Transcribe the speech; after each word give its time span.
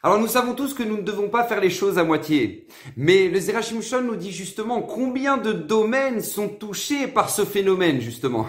Alors 0.00 0.20
nous 0.20 0.28
savons 0.28 0.54
tous 0.54 0.74
que 0.74 0.84
nous 0.84 0.98
ne 0.98 1.02
devons 1.02 1.28
pas 1.28 1.42
faire 1.42 1.60
les 1.60 1.70
choses 1.70 1.98
à 1.98 2.04
moitié. 2.04 2.68
Mais 2.96 3.26
le 3.26 3.40
Zerachimshon 3.40 4.02
nous 4.02 4.14
dit 4.14 4.30
justement 4.30 4.80
combien 4.80 5.38
de 5.38 5.50
domaines 5.50 6.20
sont 6.20 6.48
touchés 6.48 7.08
par 7.08 7.30
ce 7.30 7.44
phénomène 7.44 8.00
justement. 8.00 8.46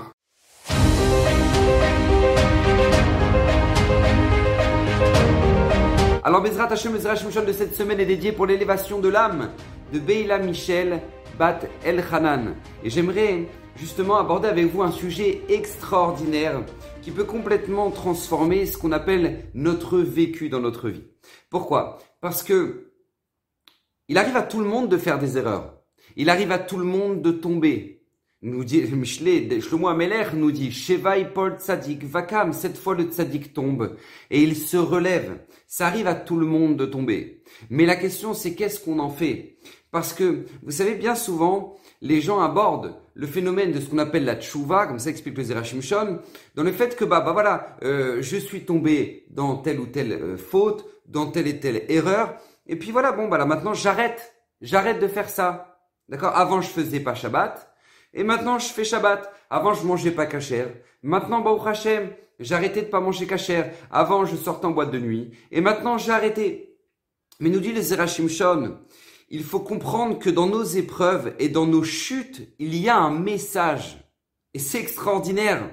Alors 6.23 6.43
Bezrat 6.43 6.71
Hashem, 6.71 6.93
le 6.93 6.99
Zerachimshon 6.99 7.43
de 7.43 7.51
cette 7.51 7.73
semaine 7.73 7.99
est 7.99 8.05
dédié 8.05 8.31
pour 8.31 8.45
l'élévation 8.45 8.99
de 8.99 9.09
l'âme 9.09 9.49
de 9.91 9.97
Beila 9.97 10.37
Michel 10.37 11.01
Bat 11.39 11.61
El 11.83 12.03
Hanan. 12.11 12.53
Et 12.83 12.91
j'aimerais 12.91 13.47
justement 13.75 14.19
aborder 14.19 14.49
avec 14.49 14.67
vous 14.67 14.83
un 14.83 14.91
sujet 14.91 15.41
extraordinaire 15.49 16.61
qui 17.01 17.09
peut 17.09 17.23
complètement 17.23 17.89
transformer 17.89 18.67
ce 18.67 18.77
qu'on 18.77 18.91
appelle 18.91 19.45
notre 19.55 19.97
vécu 19.97 20.49
dans 20.49 20.59
notre 20.59 20.89
vie. 20.89 21.05
Pourquoi? 21.49 21.99
Parce 22.21 22.43
que 22.43 22.91
il 24.07 24.17
arrive 24.17 24.37
à 24.37 24.43
tout 24.43 24.59
le 24.59 24.65
monde 24.65 24.89
de 24.89 24.97
faire 24.97 25.19
des 25.19 25.37
erreurs. 25.37 25.75
Il 26.15 26.29
arrive 26.29 26.51
à 26.51 26.59
tout 26.59 26.77
le 26.77 26.83
monde 26.83 27.21
de 27.21 27.31
tomber. 27.31 27.99
Nous 28.41 28.63
dit 28.63 28.81
Michelet, 28.91 29.61
Shlomo 29.61 29.87
Ameler 29.87 30.25
nous 30.33 30.51
dit 30.51 30.71
Shevai 30.71 31.25
Paul 31.33 31.57
Tzadik 31.57 32.03
Vakam, 32.03 32.53
cette 32.53 32.77
fois 32.77 32.95
le 32.95 33.03
Tzadik 33.03 33.53
tombe 33.53 33.97
et 34.31 34.41
il 34.41 34.55
se 34.55 34.77
relève. 34.77 35.39
Ça 35.67 35.87
arrive 35.87 36.07
à 36.07 36.15
tout 36.15 36.37
le 36.37 36.45
monde 36.45 36.77
de 36.77 36.85
tomber. 36.85 37.43
Mais 37.69 37.85
la 37.85 37.95
question 37.95 38.33
c'est 38.33 38.55
qu'est-ce 38.55 38.79
qu'on 38.79 38.99
en 38.99 39.09
fait? 39.09 39.57
Parce 39.91 40.13
que 40.13 40.45
vous 40.63 40.71
savez 40.71 40.95
bien 40.95 41.15
souvent 41.15 41.77
les 42.01 42.21
gens 42.21 42.39
abordent 42.39 42.95
le 43.13 43.27
phénomène 43.27 43.73
de 43.73 43.79
ce 43.81 43.89
qu'on 43.89 43.97
appelle 43.97 44.23
la 44.23 44.37
tchouva, 44.37 44.87
comme 44.87 44.99
ça 44.99 45.09
explique 45.09 45.37
le 45.37 45.43
Zerachim 45.43 45.81
dans 46.55 46.63
le 46.63 46.71
fait 46.71 46.95
que 46.95 47.03
bah, 47.03 47.19
bah 47.19 47.33
voilà, 47.33 47.75
euh, 47.83 48.21
je 48.21 48.37
suis 48.37 48.61
tombé 48.61 49.25
dans 49.29 49.57
telle 49.57 49.81
ou 49.81 49.87
telle 49.87 50.13
euh, 50.13 50.37
faute, 50.37 50.85
dans 51.09 51.29
telle 51.29 51.47
et 51.47 51.59
telle 51.59 51.83
erreur, 51.89 52.35
et 52.65 52.77
puis 52.77 52.91
voilà, 52.91 53.11
bon 53.11 53.27
bah 53.27 53.37
là 53.37 53.45
maintenant 53.45 53.73
j'arrête, 53.73 54.33
j'arrête 54.61 55.01
de 55.01 55.07
faire 55.07 55.29
ça. 55.29 55.81
D'accord? 56.07 56.35
Avant 56.35 56.61
je 56.61 56.69
faisais 56.69 57.01
pas 57.01 57.15
Shabbat, 57.15 57.73
et 58.13 58.23
maintenant 58.23 58.57
je 58.57 58.67
fais 58.67 58.83
Shabbat. 58.83 59.31
Avant 59.49 59.73
je 59.73 59.85
mangeais 59.85 60.11
pas 60.11 60.27
kasher. 60.27 60.67
Maintenant 61.01 61.41
Baruch 61.41 61.65
Hashem, 61.65 62.11
j'ai 62.39 62.55
arrêté 62.55 62.83
de 62.83 62.87
pas 62.87 62.99
manger 62.99 63.25
kasher. 63.25 63.63
Avant 63.91 64.25
je 64.25 64.35
sortais 64.35 64.67
en 64.67 64.71
boîte 64.71 64.91
de 64.91 64.99
nuit, 64.99 65.31
et 65.51 65.61
maintenant 65.61 65.97
j'ai 65.97 66.11
arrêté. 66.11 66.77
Mais 67.39 67.49
nous 67.49 67.59
dit 67.59 67.73
le 67.73 67.81
Zerachim 67.81 68.27
Shon, 68.27 68.77
il 69.29 69.43
faut 69.43 69.59
comprendre 69.59 70.19
que 70.19 70.29
dans 70.29 70.47
nos 70.47 70.63
épreuves 70.63 71.33
et 71.39 71.49
dans 71.49 71.65
nos 71.65 71.83
chutes, 71.83 72.53
il 72.59 72.75
y 72.75 72.89
a 72.89 72.97
un 72.97 73.11
message. 73.11 73.97
Et 74.53 74.59
c'est 74.59 74.79
extraordinaire. 74.79 75.69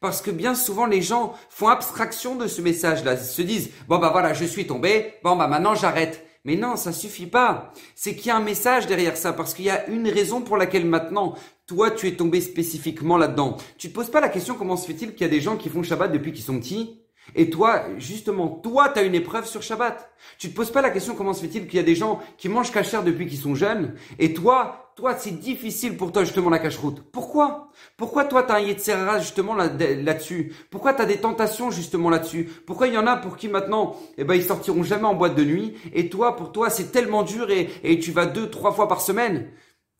Parce 0.00 0.22
que 0.22 0.30
bien 0.30 0.54
souvent, 0.54 0.86
les 0.86 1.02
gens 1.02 1.34
font 1.48 1.68
abstraction 1.68 2.36
de 2.36 2.46
ce 2.46 2.62
message-là. 2.62 3.14
Ils 3.14 3.18
se 3.18 3.42
disent, 3.42 3.70
bon 3.88 3.98
bah 3.98 4.10
voilà, 4.12 4.32
je 4.32 4.44
suis 4.44 4.66
tombé, 4.66 5.14
bon 5.24 5.36
bah 5.36 5.48
maintenant 5.48 5.74
j'arrête. 5.74 6.24
Mais 6.44 6.56
non, 6.56 6.76
ça 6.76 6.92
suffit 6.92 7.26
pas. 7.26 7.72
C'est 7.94 8.14
qu'il 8.14 8.28
y 8.28 8.30
a 8.30 8.36
un 8.36 8.42
message 8.42 8.86
derrière 8.86 9.16
ça, 9.16 9.32
parce 9.32 9.54
qu'il 9.54 9.64
y 9.64 9.70
a 9.70 9.86
une 9.88 10.08
raison 10.08 10.40
pour 10.40 10.56
laquelle 10.56 10.86
maintenant, 10.86 11.34
toi, 11.66 11.90
tu 11.90 12.06
es 12.06 12.12
tombé 12.12 12.40
spécifiquement 12.40 13.18
là-dedans. 13.18 13.56
Tu 13.76 13.90
te 13.90 13.94
poses 13.94 14.10
pas 14.10 14.20
la 14.20 14.28
question 14.28 14.54
comment 14.54 14.76
se 14.76 14.86
fait-il 14.86 15.12
qu'il 15.12 15.26
y 15.26 15.28
a 15.28 15.32
des 15.32 15.40
gens 15.40 15.56
qui 15.56 15.68
font 15.68 15.82
Shabbat 15.82 16.12
depuis 16.12 16.32
qu'ils 16.32 16.44
sont 16.44 16.58
petits? 16.58 17.02
Et 17.34 17.50
toi, 17.50 17.82
justement, 17.98 18.48
toi, 18.48 18.88
tu 18.88 19.00
as 19.00 19.02
une 19.02 19.14
épreuve 19.14 19.46
sur 19.46 19.62
Shabbat. 19.62 20.10
Tu 20.38 20.48
te 20.48 20.56
poses 20.56 20.70
pas 20.70 20.80
la 20.80 20.90
question 20.90 21.14
comment 21.14 21.34
se 21.34 21.42
fait-il 21.42 21.66
qu'il 21.66 21.76
y 21.76 21.80
a 21.80 21.84
des 21.84 21.94
gens 21.94 22.20
qui 22.38 22.48
mangent 22.48 22.72
cachère 22.72 23.02
depuis 23.02 23.26
qu'ils 23.26 23.38
sont 23.38 23.54
jeunes, 23.54 23.94
et 24.18 24.32
toi, 24.32 24.87
toi, 24.98 25.16
c'est 25.16 25.38
difficile 25.38 25.96
pour 25.96 26.10
toi 26.10 26.24
justement 26.24 26.50
la 26.50 26.58
cache-route. 26.58 27.04
Pourquoi? 27.12 27.70
Pourquoi 27.96 28.24
toi, 28.24 28.42
tu 28.42 28.50
as 28.50 28.56
un 28.56 28.60
Yetzerara 28.62 29.20
justement 29.20 29.54
là-dessus? 29.54 30.52
Pourquoi 30.72 30.92
tu 30.92 31.02
as 31.02 31.06
des 31.06 31.18
tentations 31.18 31.70
justement 31.70 32.10
là-dessus? 32.10 32.50
Pourquoi 32.66 32.88
il 32.88 32.94
y 32.94 32.98
en 32.98 33.06
a 33.06 33.16
pour 33.16 33.36
qui 33.36 33.46
maintenant, 33.46 33.94
eh 34.16 34.24
ben, 34.24 34.34
ils 34.34 34.42
sortiront 34.42 34.82
jamais 34.82 35.04
en 35.04 35.14
boîte 35.14 35.36
de 35.36 35.44
nuit, 35.44 35.74
et 35.94 36.08
toi, 36.08 36.34
pour 36.34 36.50
toi, 36.50 36.68
c'est 36.68 36.90
tellement 36.90 37.22
dur 37.22 37.48
et, 37.48 37.98
tu 38.00 38.10
vas 38.10 38.26
deux, 38.26 38.50
trois 38.50 38.72
fois 38.72 38.88
par 38.88 39.00
semaine? 39.00 39.52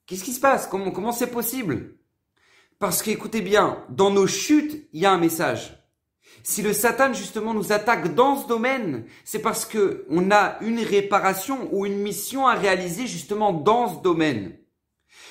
Qu'est-ce 0.06 0.24
qui 0.24 0.32
se 0.32 0.40
passe? 0.40 0.66
Comment 0.66 0.90
comment 0.90 1.12
c'est 1.12 1.30
possible? 1.30 1.94
Parce 2.80 3.00
qu'écoutez 3.00 3.40
bien, 3.40 3.84
dans 3.90 4.10
nos 4.10 4.26
chutes, 4.26 4.88
il 4.92 5.00
y 5.00 5.06
a 5.06 5.12
un 5.12 5.18
message. 5.18 5.78
Si 6.42 6.60
le 6.60 6.72
Satan 6.72 7.12
justement 7.12 7.54
nous 7.54 7.70
attaque 7.70 8.16
dans 8.16 8.34
ce 8.34 8.48
domaine, 8.48 9.04
c'est 9.24 9.42
parce 9.42 9.64
que 9.64 10.06
on 10.10 10.32
a 10.32 10.58
une 10.60 10.80
réparation 10.80 11.68
ou 11.70 11.86
une 11.86 11.98
mission 11.98 12.48
à 12.48 12.54
réaliser 12.54 13.06
justement 13.06 13.52
dans 13.52 13.94
ce 13.94 14.02
domaine. 14.02 14.58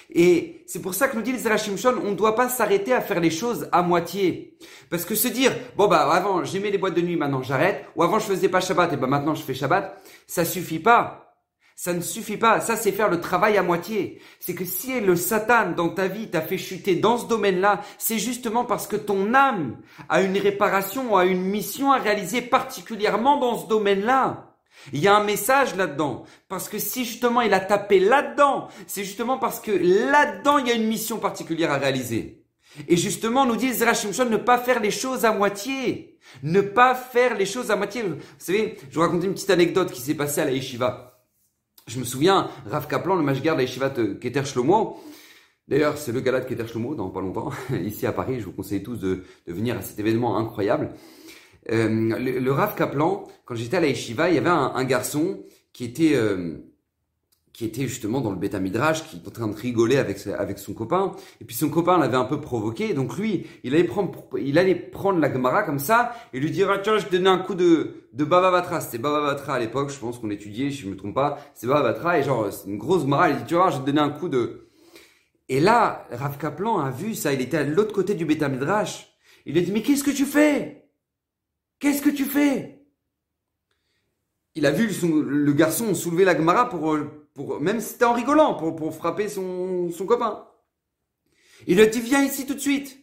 Et 0.10 0.64
c'est 0.68 0.82
pour 0.82 0.94
ça 0.94 1.08
que 1.08 1.16
nous 1.16 1.22
dit 1.22 1.34
les 1.34 1.58
Shon, 1.58 1.96
on 2.04 2.12
ne 2.12 2.16
doit 2.16 2.36
pas 2.36 2.50
s'arrêter 2.50 2.94
à 2.94 3.02
faire 3.02 3.20
les 3.20 3.30
choses 3.30 3.68
à 3.72 3.82
moitié. 3.82 4.58
Parce 4.90 5.06
que 5.06 5.16
se 5.16 5.28
dire, 5.28 5.52
bon 5.76 5.88
bah 5.88 6.10
avant 6.12 6.44
j'aimais 6.44 6.72
les 6.72 6.78
boîtes 6.78 6.96
de 6.96 7.02
nuit, 7.02 7.18
maintenant 7.18 7.44
j'arrête, 7.44 7.86
ou 7.96 8.04
avant 8.04 8.20
je 8.20 8.26
faisais 8.26 8.50
pas 8.50 8.62
Shabbat, 8.62 8.94
et 8.94 8.98
ben 8.98 9.08
maintenant 9.08 9.36
je 9.36 9.44
fais 9.44 9.54
Shabbat, 9.54 10.02
ça 10.26 10.46
suffit 10.46 10.80
pas. 10.80 11.28
Ça 11.80 11.94
ne 11.94 12.02
suffit 12.02 12.38
pas. 12.38 12.60
Ça, 12.60 12.76
c'est 12.76 12.92
faire 12.92 13.08
le 13.08 13.22
travail 13.22 13.56
à 13.56 13.62
moitié. 13.62 14.20
C'est 14.40 14.56
que 14.56 14.66
si 14.66 15.00
le 15.00 15.16
Satan 15.16 15.74
dans 15.74 15.90
ta 15.90 16.08
vie 16.08 16.28
t'a 16.28 16.42
fait 16.42 16.58
chuter 16.58 16.96
dans 16.96 17.20
ce 17.20 17.28
domaine-là, 17.28 17.82
c'est 18.00 18.18
justement 18.18 18.66
parce 18.66 18.88
que 18.88 18.96
ton 18.96 19.36
âme 19.36 19.78
a 20.10 20.24
une 20.24 20.40
réparation, 20.40 21.16
a 21.16 21.26
une 21.26 21.44
mission 21.44 21.92
à 21.92 22.00
réaliser 22.00 22.42
particulièrement 22.42 23.40
dans 23.40 23.60
ce 23.60 23.68
domaine-là. 23.68 24.47
Il 24.94 25.00
y 25.00 25.08
a 25.08 25.16
un 25.16 25.24
message 25.24 25.76
là-dedans. 25.76 26.24
Parce 26.48 26.70
que 26.70 26.80
si 26.80 27.06
justement 27.06 27.42
il 27.42 27.54
a 27.54 27.60
tapé 27.60 28.00
là-dedans, 28.00 28.70
c'est 28.88 29.04
justement 29.04 29.38
parce 29.38 29.60
que 29.60 29.72
là-dedans 29.72 30.58
il 30.58 30.68
y 30.68 30.72
a 30.72 30.76
une 30.76 30.88
mission 30.88 31.18
particulière 31.18 31.72
à 31.72 31.78
réaliser. 31.78 32.44
Et 32.88 32.96
justement, 32.96 33.46
nous 33.46 33.56
dit 33.56 33.74
Zerachim 33.74 34.12
ne 34.30 34.38
pas 34.38 34.60
faire 34.60 34.80
les 34.80 34.92
choses 34.92 35.26
à 35.26 35.32
moitié. 35.32 36.20
Ne 36.44 36.62
pas 36.62 36.94
faire 36.94 37.36
les 37.36 37.46
choses 37.46 37.72
à 37.72 37.76
moitié. 37.76 38.04
Vous 38.04 38.18
savez, 38.38 38.78
je 38.90 38.96
vous 38.96 39.02
raconte 39.02 39.24
une 39.24 39.34
petite 39.34 39.50
anecdote 39.50 39.92
qui 39.92 40.02
s'est 40.02 40.14
passée 40.14 40.42
à 40.42 40.46
la 40.46 40.52
yeshiva. 40.52 41.24
Je 41.88 42.00
me 42.00 42.04
souviens, 42.04 42.50
Rav 42.70 42.88
Kaplan, 42.88 43.16
le 43.16 43.24
mashgar 43.24 43.56
de 43.56 43.62
la 43.62 43.64
Yeshivat 43.64 43.94
Keter 44.20 44.46
Shlomo, 44.46 45.00
D'ailleurs, 45.68 45.98
c'est 45.98 46.14
le 46.14 46.22
gala 46.22 46.40
de 46.40 46.46
Keter 46.46 46.66
Shlomo 46.66 46.96
dans 46.96 47.10
pas 47.10 47.20
longtemps, 47.20 47.50
ici 47.84 48.06
à 48.06 48.14
Paris. 48.14 48.40
Je 48.40 48.46
vous 48.46 48.54
conseille 48.54 48.84
tous 48.84 48.98
de, 48.98 49.24
venir 49.46 49.78
à 49.78 49.82
cet 49.82 50.00
événement 50.00 50.38
incroyable. 50.38 50.92
Euh, 51.72 52.40
le, 52.40 52.52
Rav 52.52 52.76
Kaplan, 52.76 53.28
quand 53.46 53.56
j'étais 53.56 53.78
à 53.78 53.80
la 53.82 53.88
Yeshiva, 53.88 54.30
il 54.30 54.36
y 54.36 54.38
avait 54.38 54.50
un, 54.50 54.84
garçon 54.86 55.44
qui 55.74 55.84
était 55.84 56.16
euh, 56.16 56.58
qui 57.52 57.66
était 57.66 57.88
justement 57.88 58.22
dans 58.22 58.30
le 58.30 58.38
bêta 58.38 58.60
midrash, 58.60 59.04
qui 59.04 59.18
était 59.18 59.28
en 59.28 59.32
train 59.32 59.48
de 59.48 59.56
rigoler 59.56 59.98
avec 59.98 60.26
avec 60.28 60.60
son 60.60 60.74
copain. 60.74 61.14
Et 61.42 61.46
puis 61.46 61.56
son 61.56 61.70
copain 61.70 61.98
l'avait 61.98 62.16
un 62.16 62.26
peu 62.26 62.40
provoqué, 62.40 62.94
donc 62.94 63.18
lui, 63.18 63.48
il 63.64 63.74
allait 63.74 63.84
prendre 63.84 64.12
il 64.40 64.58
allait 64.58 64.76
prendre 64.76 65.20
la 65.20 65.32
Gemara 65.32 65.64
comme 65.64 65.80
ça 65.80 66.14
et 66.34 66.40
lui 66.40 66.52
dire 66.52 66.70
ah, 66.72 66.78
tiens, 66.78 67.00
je 67.00 67.06
te 67.06 67.12
donnais 67.12 67.30
un 67.30 67.40
coup 67.40 67.56
de 67.56 67.96
de 68.14 68.24
Baba 68.24 68.52
Batra. 68.52 68.80
C'était 68.80 69.00
Baba 69.00 69.22
Batra 69.22 69.56
à 69.56 69.60
l'époque, 69.60 69.90
je 69.90 70.00
pense 70.00 70.20
qu'on 70.20 70.30
étudiait, 70.30 70.72
si 70.72 70.78
je 70.78 70.90
me 70.90 70.96
trompe 70.96 71.16
pas. 71.16 71.40
C'est 71.54 71.68
Baba 71.68 71.82
Batra 71.82 72.20
et 72.20 72.24
genre 72.24 72.52
c'est 72.52 72.70
une 72.70 72.78
grosse 72.78 73.02
Gemara. 73.02 73.30
Il 73.30 73.38
dit 73.38 73.46
tu 73.46 73.56
vois, 73.56 73.72
je 73.72 73.80
te 73.80 73.86
donnais 73.86 74.02
un 74.02 74.10
coup 74.10 74.30
de 74.30 74.68
et 75.50 75.60
là, 75.62 76.06
Rav 76.12 76.38
Kaplan 76.38 76.80
a 76.80 76.92
vu 76.92 77.16
ça, 77.16 77.32
il 77.32 77.42
était 77.42 77.58
à 77.58 77.64
l'autre 77.64 77.94
côté 77.94 78.16
du 78.16 78.26
bêta 78.26 78.50
midrash. 78.50 79.08
Il 79.46 79.58
a 79.58 79.62
dit 79.62 79.72
mais 79.72 79.82
qu'est-ce 79.82 80.04
que 80.04 80.12
tu 80.12 80.26
fais? 80.26 80.87
Qu'est-ce 81.80 82.02
que 82.02 82.10
tu 82.10 82.26
fais? 82.26 82.86
Il 84.56 84.66
a 84.66 84.72
vu 84.72 84.88
le 84.88 85.54
garçon 85.54 85.94
soulever 85.94 86.26
la 86.26 86.36
Gemara 86.36 86.70
pour 86.70 86.98
même 87.62 87.80
si 87.80 87.90
c'était 87.90 88.06
en 88.06 88.14
rigolant, 88.14 88.56
pour, 88.56 88.76
pour 88.76 88.96
frapper 88.96 89.30
son, 89.30 89.92
son 89.92 90.06
copain. 90.06 90.48
Il 91.68 91.80
a 91.80 91.86
dit, 91.86 92.02
viens 92.02 92.24
ici 92.24 92.46
tout 92.46 92.56
de 92.56 92.60
suite. 92.60 92.98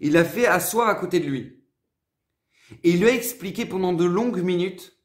Il 0.00 0.12
l'a 0.12 0.24
fait 0.24 0.46
asseoir 0.46 0.88
à 0.88 0.94
côté 0.94 1.20
de 1.20 1.26
lui. 1.26 1.64
Et 2.82 2.90
il 2.90 3.00
lui 3.00 3.08
a 3.08 3.14
expliqué 3.14 3.66
pendant 3.66 3.92
de 3.92 4.04
longues 4.04 4.42
minutes 4.42 4.98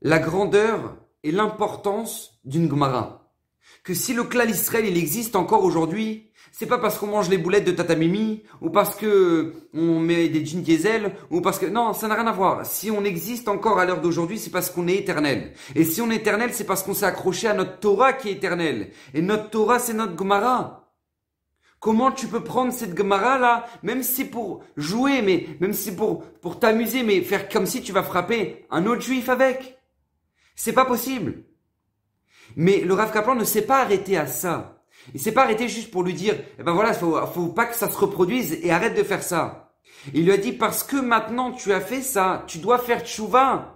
la 0.00 0.18
grandeur 0.18 0.96
et 1.22 1.32
l'importance 1.32 2.40
d'une 2.44 2.70
Gemara. 2.70 3.27
Que 3.88 3.94
si 3.94 4.12
le 4.12 4.24
clan 4.24 4.44
Israël, 4.44 4.84
il 4.84 4.98
existe 4.98 5.34
encore 5.34 5.64
aujourd'hui, 5.64 6.28
c'est 6.52 6.66
pas 6.66 6.76
parce 6.76 6.98
qu'on 6.98 7.06
mange 7.06 7.30
les 7.30 7.38
boulettes 7.38 7.64
de 7.64 7.72
Tata 7.72 7.94
Mimi, 7.94 8.42
ou 8.60 8.68
parce 8.68 8.94
que 8.94 9.54
on 9.72 9.98
met 9.98 10.28
des 10.28 10.44
jeans 10.44 10.60
diesel, 10.60 11.14
ou 11.30 11.40
parce 11.40 11.58
que, 11.58 11.64
non, 11.64 11.94
ça 11.94 12.06
n'a 12.06 12.16
rien 12.16 12.26
à 12.26 12.32
voir. 12.32 12.66
Si 12.66 12.90
on 12.90 13.02
existe 13.02 13.48
encore 13.48 13.78
à 13.78 13.86
l'heure 13.86 14.02
d'aujourd'hui, 14.02 14.38
c'est 14.38 14.50
parce 14.50 14.68
qu'on 14.68 14.88
est 14.88 14.96
éternel. 14.96 15.54
Et 15.74 15.84
si 15.84 16.02
on 16.02 16.10
est 16.10 16.16
éternel, 16.16 16.50
c'est 16.52 16.64
parce 16.64 16.82
qu'on 16.82 16.92
s'est 16.92 17.06
accroché 17.06 17.48
à 17.48 17.54
notre 17.54 17.78
Torah 17.78 18.12
qui 18.12 18.28
est 18.28 18.32
éternelle. 18.32 18.90
Et 19.14 19.22
notre 19.22 19.48
Torah, 19.48 19.78
c'est 19.78 19.94
notre 19.94 20.18
Gemara. 20.18 20.92
Comment 21.80 22.12
tu 22.12 22.26
peux 22.26 22.44
prendre 22.44 22.74
cette 22.74 22.94
Gemara 22.94 23.38
là, 23.38 23.64
même 23.82 24.02
si 24.02 24.26
pour 24.26 24.62
jouer, 24.76 25.22
mais 25.22 25.46
même 25.60 25.72
si 25.72 25.96
pour, 25.96 26.24
pour 26.42 26.58
t'amuser, 26.58 27.04
mais 27.04 27.22
faire 27.22 27.48
comme 27.48 27.64
si 27.64 27.80
tu 27.80 27.92
vas 27.92 28.02
frapper 28.02 28.66
un 28.70 28.84
autre 28.84 29.00
juif 29.00 29.30
avec? 29.30 29.78
C'est 30.54 30.74
pas 30.74 30.84
possible. 30.84 31.47
Mais 32.56 32.80
le 32.80 32.94
Rav 32.94 33.12
Kaplan 33.12 33.34
ne 33.34 33.44
s'est 33.44 33.62
pas 33.62 33.80
arrêté 33.80 34.16
à 34.16 34.26
ça. 34.26 34.82
Il 35.14 35.20
s'est 35.20 35.32
pas 35.32 35.44
arrêté 35.44 35.68
juste 35.68 35.90
pour 35.90 36.02
lui 36.02 36.14
dire, 36.14 36.34
eh 36.58 36.62
ben 36.62 36.72
voilà, 36.72 36.92
faut, 36.92 37.16
faut 37.26 37.48
pas 37.48 37.66
que 37.66 37.76
ça 37.76 37.90
se 37.90 37.96
reproduise 37.96 38.58
et 38.62 38.70
arrête 38.70 38.96
de 38.96 39.02
faire 39.02 39.22
ça. 39.22 39.72
Il 40.14 40.24
lui 40.24 40.32
a 40.32 40.36
dit, 40.36 40.52
parce 40.52 40.82
que 40.82 40.96
maintenant 40.96 41.52
tu 41.52 41.72
as 41.72 41.80
fait 41.80 42.02
ça, 42.02 42.44
tu 42.46 42.58
dois 42.58 42.78
faire 42.78 43.04
tchouva. 43.04 43.74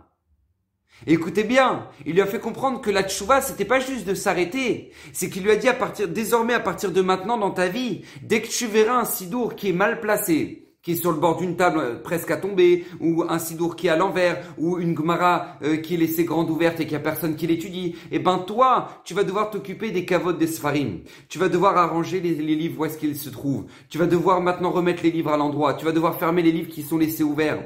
Écoutez 1.07 1.43
bien, 1.43 1.89
il 2.07 2.15
lui 2.15 2.21
a 2.21 2.27
fait 2.27 2.39
comprendre 2.39 2.81
que 2.81 2.91
la 2.91 3.03
tchouva, 3.03 3.41
c'était 3.41 3.65
pas 3.65 3.81
juste 3.81 4.07
de 4.07 4.15
s'arrêter. 4.15 4.93
C'est 5.13 5.31
qu'il 5.31 5.43
lui 5.43 5.51
a 5.51 5.57
dit 5.57 5.69
à 5.69 5.75
partir, 5.75 6.07
désormais, 6.07 6.55
à 6.55 6.61
partir 6.61 6.93
de 6.93 7.01
maintenant 7.01 7.39
dans 7.39 7.51
ta 7.51 7.67
vie, 7.67 8.05
dès 8.23 8.41
que 8.41 8.49
tu 8.49 8.67
verras 8.67 9.01
un 9.01 9.05
sidour 9.05 9.57
qui 9.57 9.71
est 9.71 9.75
mal 9.75 10.01
placé, 10.01 10.72
qui 10.83 10.93
est 10.93 10.97
sur 10.97 11.13
le 11.13 11.19
bord 11.19 11.37
d'une 11.37 11.57
table 11.57 11.79
euh, 11.79 11.95
presque 12.03 12.31
à 12.31 12.37
tomber, 12.37 12.85
ou 13.01 13.25
un 13.29 13.39
sidour 13.39 13.77
qui 13.77 13.87
est 13.87 13.91
à 13.91 13.97
l'envers, 13.97 14.45
ou 14.59 14.79
une 14.79 14.97
Gemara 14.97 15.57
euh, 15.63 15.77
qui 15.77 15.95
est 15.95 15.97
laissée 15.97 16.25
grande 16.25 16.51
ouverte 16.51 16.81
et 16.81 16.85
qu'il 16.85 16.93
n'y 16.93 16.97
a 16.97 17.01
personne 17.01 17.37
qui 17.37 17.47
l'étudie, 17.47 17.95
eh 18.11 18.19
ben 18.19 18.39
toi, 18.39 19.01
tu 19.05 19.15
vas 19.15 19.25
devoir 19.25 19.51
t'occuper 19.51 19.93
des 19.93 20.05
cavotes 20.05 20.39
des 20.39 20.49
Sfarim. 20.49 21.01
Tu 21.29 21.39
vas 21.39 21.49
devoir 21.49 21.77
arranger 21.77 22.21
les, 22.21 22.35
livres 22.35 22.81
où 22.81 22.85
est-ce 22.85 22.99
qu'ils 22.99 23.17
se 23.17 23.31
trouvent. 23.31 23.67
Tu 23.89 23.99
vas 23.99 24.07
devoir 24.07 24.41
maintenant 24.41 24.71
remettre 24.71 25.03
les 25.05 25.11
livres 25.11 25.33
à 25.33 25.37
l'endroit. 25.37 25.75
Tu 25.75 25.85
vas 25.85 25.93
devoir 25.93 26.19
fermer 26.19 26.43
les 26.43 26.53
livres 26.53 26.69
qui 26.69 26.83
sont 26.83 26.99
laissés 26.99 27.23
ouverts. 27.23 27.63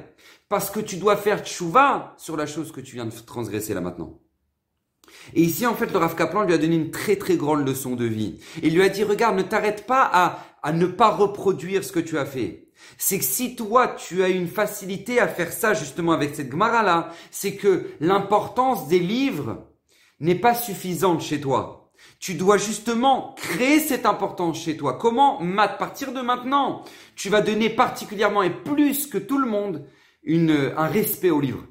Parce 0.48 0.70
que 0.70 0.80
tu 0.80 0.96
dois 0.96 1.16
faire 1.16 1.44
tchouva 1.44 2.14
sur 2.18 2.36
la 2.36 2.46
chose 2.46 2.70
que 2.70 2.80
tu 2.80 2.94
viens 2.94 3.06
de 3.06 3.12
transgresser 3.26 3.74
là 3.74 3.80
maintenant. 3.80 4.20
Et 5.34 5.42
ici, 5.42 5.66
en 5.66 5.74
fait, 5.74 5.90
le 5.90 5.98
Rav 5.98 6.14
Kaplan 6.14 6.42
lui 6.42 6.52
a 6.52 6.58
donné 6.58 6.76
une 6.76 6.90
très 6.90 7.16
très 7.16 7.36
grande 7.36 7.66
leçon 7.66 7.96
de 7.96 8.04
vie. 8.04 8.38
Il 8.62 8.74
lui 8.74 8.82
a 8.82 8.88
dit, 8.88 9.02
regarde, 9.02 9.36
ne 9.36 9.42
t'arrête 9.42 9.86
pas 9.86 10.02
à 10.62 10.72
ne 10.72 10.86
pas 10.86 11.10
reproduire 11.10 11.82
ce 11.82 11.92
que 11.92 12.00
tu 12.00 12.18
as 12.18 12.26
fait 12.26 12.65
c'est 12.98 13.18
que 13.18 13.24
si 13.24 13.56
toi 13.56 13.88
tu 13.88 14.22
as 14.22 14.28
une 14.28 14.48
facilité 14.48 15.20
à 15.20 15.28
faire 15.28 15.52
ça 15.52 15.74
justement 15.74 16.12
avec 16.12 16.34
cette 16.34 16.50
Gemara 16.50 16.82
là, 16.82 17.10
c'est 17.30 17.56
que 17.56 17.90
l'importance 18.00 18.88
des 18.88 18.98
livres 18.98 19.66
n'est 20.20 20.34
pas 20.34 20.54
suffisante 20.54 21.20
chez 21.20 21.40
toi. 21.40 21.92
Tu 22.18 22.34
dois 22.34 22.58
justement 22.58 23.34
créer 23.36 23.80
cette 23.80 24.06
importance 24.06 24.62
chez 24.62 24.76
toi. 24.76 24.98
Comment 24.98 25.40
À 25.58 25.68
partir 25.68 26.12
de 26.12 26.20
maintenant, 26.20 26.82
tu 27.14 27.28
vas 27.28 27.40
donner 27.40 27.70
particulièrement 27.70 28.42
et 28.42 28.50
plus 28.50 29.06
que 29.06 29.18
tout 29.18 29.38
le 29.38 29.48
monde 29.48 29.86
une, 30.22 30.72
un 30.76 30.86
respect 30.86 31.30
aux 31.30 31.40
livres. 31.40 31.66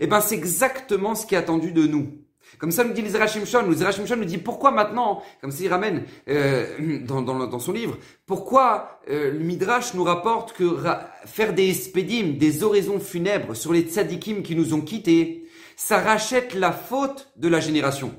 Eh 0.00 0.06
ben, 0.06 0.20
c'est 0.20 0.34
exactement 0.34 1.14
ce 1.14 1.26
qui 1.26 1.34
est 1.34 1.38
attendu 1.38 1.72
de 1.72 1.86
nous. 1.86 2.23
Comme 2.58 2.70
ça 2.70 2.84
nous 2.84 2.92
dit 2.92 3.02
les 3.02 3.10
Shon. 3.10 3.66
Le 3.66 4.06
Shon 4.06 4.16
nous 4.16 4.24
dit 4.24 4.38
pourquoi 4.38 4.70
maintenant, 4.70 5.22
comme 5.40 5.50
ça 5.50 5.64
il 5.64 5.68
ramène 5.68 6.04
euh, 6.28 7.00
dans, 7.00 7.22
dans, 7.22 7.46
dans, 7.46 7.58
son 7.58 7.72
livre, 7.72 7.98
pourquoi 8.26 9.00
euh, 9.08 9.32
le 9.32 9.38
Midrash 9.40 9.94
nous 9.94 10.04
rapporte 10.04 10.52
que 10.52 10.78
faire 11.26 11.52
des 11.52 11.68
espédim, 11.70 12.38
des 12.38 12.62
oraisons 12.62 13.00
funèbres 13.00 13.54
sur 13.54 13.72
les 13.72 13.82
tzadikim 13.82 14.42
qui 14.42 14.56
nous 14.56 14.74
ont 14.74 14.80
quittés, 14.80 15.48
ça 15.76 15.98
rachète 15.98 16.54
la 16.54 16.72
faute 16.72 17.32
de 17.36 17.48
la 17.48 17.60
génération. 17.60 18.14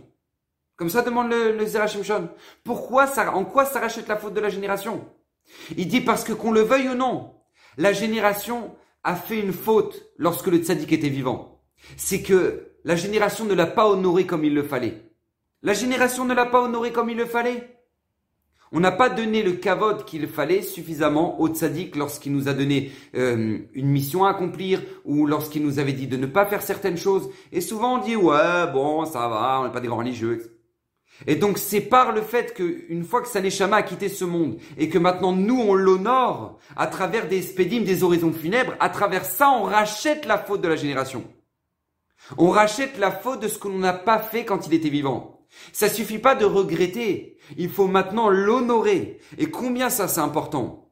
Comme 0.75 0.89
ça 0.89 1.01
demande 1.01 1.31
le, 1.31 1.57
le 1.57 2.03
Shon. 2.03 2.29
Pourquoi 2.63 3.07
ça, 3.07 3.33
en 3.33 3.45
quoi 3.45 3.65
ça 3.65 3.79
rachète 3.79 4.07
la 4.07 4.17
faute 4.17 4.33
de 4.33 4.41
la 4.41 4.49
génération? 4.49 5.05
Il 5.77 5.87
dit 5.87 6.01
parce 6.01 6.23
que 6.23 6.33
qu'on 6.33 6.51
le 6.51 6.61
veuille 6.61 6.89
ou 6.89 6.95
non, 6.95 7.35
la 7.77 7.93
génération 7.93 8.75
a 9.03 9.15
fait 9.15 9.39
une 9.39 9.53
faute 9.53 10.11
lorsque 10.17 10.47
le 10.47 10.57
tzadik 10.57 10.91
était 10.91 11.09
vivant. 11.09 11.61
C'est 11.95 12.21
que 12.21 12.74
la 12.85 12.95
génération 12.95 13.45
ne 13.45 13.55
l'a 13.55 13.65
pas 13.65 13.87
honoré 13.87 14.27
comme 14.27 14.45
il 14.45 14.53
le 14.53 14.61
fallait. 14.61 15.01
La 15.63 15.73
génération 15.73 16.23
ne 16.23 16.35
l'a 16.35 16.45
pas 16.45 16.61
honoré 16.61 16.91
comme 16.91 17.09
il 17.09 17.17
le 17.17 17.25
fallait. 17.25 17.75
On 18.71 18.79
n'a 18.79 18.91
pas 18.91 19.09
donné 19.09 19.41
le 19.41 19.53
kavod 19.53 20.05
qu'il 20.05 20.27
fallait 20.27 20.61
suffisamment 20.61 21.41
au 21.41 21.47
tzaddik 21.47 21.95
lorsqu'il 21.95 22.31
nous 22.31 22.47
a 22.47 22.53
donné 22.53 22.91
euh, 23.15 23.57
une 23.73 23.87
mission 23.87 24.23
à 24.23 24.29
accomplir 24.29 24.83
ou 25.03 25.25
lorsqu'il 25.25 25.63
nous 25.63 25.79
avait 25.79 25.93
dit 25.93 26.07
de 26.07 26.17
ne 26.17 26.27
pas 26.27 26.45
faire 26.45 26.61
certaines 26.61 26.97
choses. 26.97 27.29
Et 27.51 27.61
souvent 27.61 27.95
on 27.95 28.03
dit 28.03 28.15
ouais 28.15 28.71
bon 28.71 29.05
ça 29.05 29.27
va, 29.29 29.61
on 29.61 29.65
n'est 29.65 29.71
pas 29.71 29.81
des 29.81 29.87
grands 29.87 29.97
religieux. 29.97 30.59
Et 31.25 31.35
donc 31.35 31.57
c'est 31.57 31.81
par 31.81 32.11
le 32.11 32.21
fait 32.21 32.53
qu'une 32.53 33.03
fois 33.03 33.21
que 33.21 33.27
Saneshama 33.27 33.77
a 33.77 33.83
quitté 33.83 34.09
ce 34.09 34.25
monde 34.25 34.57
et 34.77 34.89
que 34.89 34.99
maintenant 34.99 35.31
nous 35.31 35.59
on 35.59 35.73
l'honore 35.73 36.59
à 36.75 36.85
travers 36.85 37.27
des 37.27 37.41
spédimes, 37.41 37.83
des 37.83 38.03
horizons 38.03 38.33
funèbres, 38.33 38.75
à 38.79 38.89
travers 38.89 39.25
ça 39.25 39.49
on 39.49 39.63
rachète 39.63 40.25
la 40.25 40.37
faute 40.37 40.61
de 40.61 40.67
la 40.67 40.75
génération. 40.75 41.23
On 42.37 42.49
rachète 42.49 42.97
la 42.97 43.11
faute 43.11 43.41
de 43.41 43.47
ce 43.47 43.59
que 43.59 43.67
l'on 43.67 43.79
n'a 43.79 43.93
pas 43.93 44.19
fait 44.19 44.45
quand 44.45 44.67
il 44.67 44.73
était 44.73 44.89
vivant. 44.89 45.45
Ça 45.71 45.89
suffit 45.89 46.19
pas 46.19 46.35
de 46.35 46.45
regretter. 46.45 47.37
Il 47.57 47.69
faut 47.69 47.87
maintenant 47.87 48.29
l'honorer. 48.29 49.19
Et 49.37 49.49
combien 49.49 49.89
ça 49.89 50.07
c'est 50.07 50.21
important? 50.21 50.84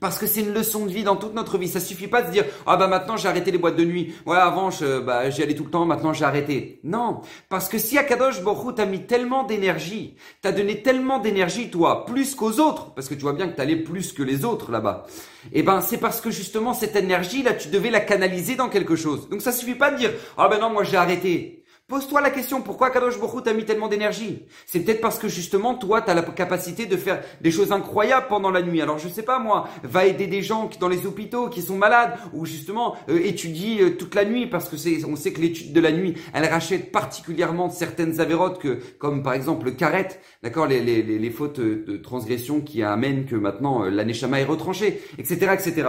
Parce 0.00 0.18
que 0.18 0.26
c'est 0.26 0.40
une 0.40 0.52
leçon 0.52 0.86
de 0.86 0.90
vie 0.90 1.04
dans 1.04 1.16
toute 1.16 1.34
notre 1.34 1.58
vie. 1.58 1.68
Ça 1.68 1.80
suffit 1.80 2.08
pas 2.08 2.22
de 2.22 2.28
se 2.28 2.32
dire 2.32 2.44
ah 2.66 2.76
bah 2.76 2.86
maintenant 2.86 3.16
j'ai 3.16 3.28
arrêté 3.28 3.50
les 3.50 3.58
boîtes 3.58 3.76
de 3.76 3.84
nuit. 3.84 4.14
Ouais 4.26 4.36
avant 4.36 4.70
je, 4.70 5.00
bah 5.00 5.30
j'y 5.30 5.42
allais 5.42 5.54
tout 5.54 5.64
le 5.64 5.70
temps. 5.70 5.84
Maintenant 5.84 6.12
j'ai 6.12 6.24
arrêté. 6.24 6.80
Non, 6.84 7.20
parce 7.48 7.68
que 7.68 7.78
si 7.78 7.98
Akadosh 7.98 8.42
Baruch 8.42 8.74
t'as 8.76 8.86
mis 8.86 9.06
tellement 9.06 9.44
d'énergie, 9.44 10.16
t'as 10.42 10.52
donné 10.52 10.82
tellement 10.82 11.18
d'énergie 11.18 11.70
toi, 11.70 12.04
plus 12.06 12.34
qu'aux 12.34 12.60
autres, 12.60 12.92
parce 12.94 13.08
que 13.08 13.14
tu 13.14 13.22
vois 13.22 13.32
bien 13.32 13.48
que 13.48 13.56
t'allais 13.56 13.76
plus 13.76 14.12
que 14.12 14.22
les 14.22 14.44
autres 14.44 14.70
là-bas. 14.70 15.06
Eh 15.52 15.62
ben 15.62 15.80
c'est 15.80 15.98
parce 15.98 16.20
que 16.20 16.30
justement 16.30 16.74
cette 16.74 16.96
énergie 16.96 17.42
là 17.42 17.54
tu 17.54 17.68
devais 17.68 17.90
la 17.90 18.00
canaliser 18.00 18.56
dans 18.56 18.68
quelque 18.68 18.96
chose. 18.96 19.28
Donc 19.28 19.42
ça 19.42 19.52
suffit 19.52 19.74
pas 19.74 19.90
de 19.90 19.98
dire 19.98 20.10
ah 20.36 20.48
ben 20.48 20.58
non 20.58 20.70
moi 20.70 20.84
j'ai 20.84 20.96
arrêté. 20.96 21.63
Pose-toi 21.86 22.22
la 22.22 22.30
question, 22.30 22.62
pourquoi 22.62 22.88
Kadosh 22.88 23.20
Baruch 23.20 23.44
t'a 23.44 23.52
mis 23.52 23.66
tellement 23.66 23.88
d'énergie? 23.88 24.46
C'est 24.64 24.80
peut-être 24.80 25.02
parce 25.02 25.18
que 25.18 25.28
justement, 25.28 25.74
toi, 25.74 26.00
tu 26.00 26.10
as 26.10 26.14
la 26.14 26.22
capacité 26.22 26.86
de 26.86 26.96
faire 26.96 27.22
des 27.42 27.50
choses 27.50 27.72
incroyables 27.72 28.26
pendant 28.26 28.50
la 28.50 28.62
nuit. 28.62 28.80
Alors 28.80 28.96
je 28.96 29.06
sais 29.06 29.22
pas 29.22 29.38
moi, 29.38 29.68
va 29.82 30.06
aider 30.06 30.26
des 30.26 30.40
gens 30.40 30.70
dans 30.80 30.88
les 30.88 31.04
hôpitaux 31.04 31.50
qui 31.50 31.60
sont 31.60 31.76
malades 31.76 32.16
ou 32.32 32.46
justement 32.46 32.96
euh, 33.10 33.20
étudie 33.22 33.82
euh, 33.82 33.90
toute 33.98 34.14
la 34.14 34.24
nuit 34.24 34.46
parce 34.46 34.70
que 34.70 34.78
c'est 34.78 35.04
on 35.04 35.14
sait 35.14 35.34
que 35.34 35.42
l'étude 35.42 35.74
de 35.74 35.80
la 35.80 35.92
nuit, 35.92 36.14
elle 36.32 36.46
rachète 36.46 36.90
particulièrement 36.90 37.68
certaines 37.68 38.18
avérotes 38.18 38.58
que 38.58 38.80
comme 38.96 39.22
par 39.22 39.34
exemple 39.34 39.66
le 39.66 39.72
carrette, 39.72 40.20
d'accord, 40.42 40.66
les, 40.66 41.30
fautes 41.30 41.60
de 41.60 41.96
transgression 41.98 42.62
qui 42.62 42.82
amènent 42.82 43.26
que 43.26 43.36
maintenant 43.36 43.84
euh, 43.84 43.90
l'aneshama 43.90 44.40
est 44.40 44.44
retranchée, 44.44 45.02
etc., 45.18 45.50
etc. 45.52 45.84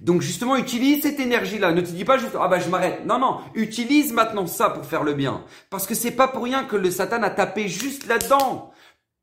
Donc 0.00 0.22
justement, 0.22 0.56
utilise 0.56 1.02
cette 1.02 1.20
énergie-là. 1.20 1.72
Ne 1.72 1.80
te 1.80 1.90
dis 1.90 2.04
pas 2.04 2.18
juste 2.18 2.36
ah 2.38 2.48
bah 2.48 2.58
je 2.58 2.68
m'arrête. 2.68 3.04
Non 3.06 3.18
non, 3.18 3.38
utilise 3.54 4.12
maintenant 4.12 4.46
ça 4.46 4.70
pour 4.70 4.84
faire 4.84 5.04
le 5.04 5.14
bien. 5.14 5.42
Parce 5.70 5.86
que 5.86 5.94
c'est 5.94 6.10
pas 6.10 6.28
pour 6.28 6.44
rien 6.44 6.64
que 6.64 6.76
le 6.76 6.90
Satan 6.90 7.22
a 7.22 7.30
tapé 7.30 7.68
juste 7.68 8.06
là-dedans. 8.06 8.70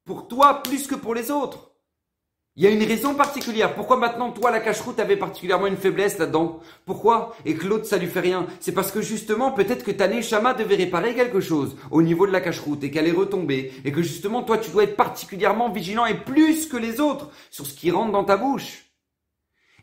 Pour 0.06 0.28
toi 0.28 0.62
plus 0.64 0.88
que 0.88 0.96
pour 0.96 1.14
les 1.14 1.32
autres. 1.32 1.70
Il 2.56 2.64
y 2.64 2.68
a 2.68 2.70
une 2.70 2.84
raison 2.84 3.16
particulière. 3.16 3.74
Pourquoi 3.74 3.98
maintenant 3.98 4.32
toi 4.32 4.52
la 4.52 4.60
cache-route 4.60 5.00
avait 5.00 5.18
particulièrement 5.18 5.66
une 5.66 5.76
faiblesse 5.76 6.20
là-dedans? 6.20 6.60
Pourquoi? 6.86 7.36
Et 7.46 7.56
que 7.56 7.66
l'autre 7.66 7.86
ça 7.86 7.98
lui 7.98 8.06
fait 8.06 8.20
rien? 8.20 8.46
C'est 8.60 8.74
parce 8.74 8.92
que 8.92 9.02
justement 9.02 9.52
peut-être 9.52 9.84
que 9.84 9.90
ta 9.90 10.08
Neshama 10.08 10.54
devait 10.54 10.76
réparer 10.76 11.16
quelque 11.16 11.40
chose 11.40 11.76
au 11.90 12.04
niveau 12.04 12.28
de 12.28 12.32
la 12.32 12.42
cache-route 12.42 12.84
et 12.84 12.92
qu'elle 12.92 13.08
est 13.08 13.12
retombée 13.12 13.74
et 13.86 13.92
que 13.92 14.04
justement 14.04 14.44
toi 14.44 14.60
tu 14.60 14.70
dois 14.70 14.84
être 14.84 14.96
particulièrement 14.96 15.72
vigilant 15.72 16.06
et 16.06 16.14
plus 16.14 16.68
que 16.68 16.78
les 16.78 17.00
autres 17.00 17.32
sur 17.50 17.66
ce 17.66 17.74
qui 17.74 17.90
rentre 17.90 18.12
dans 18.12 18.24
ta 18.24 18.38
bouche. 18.38 18.93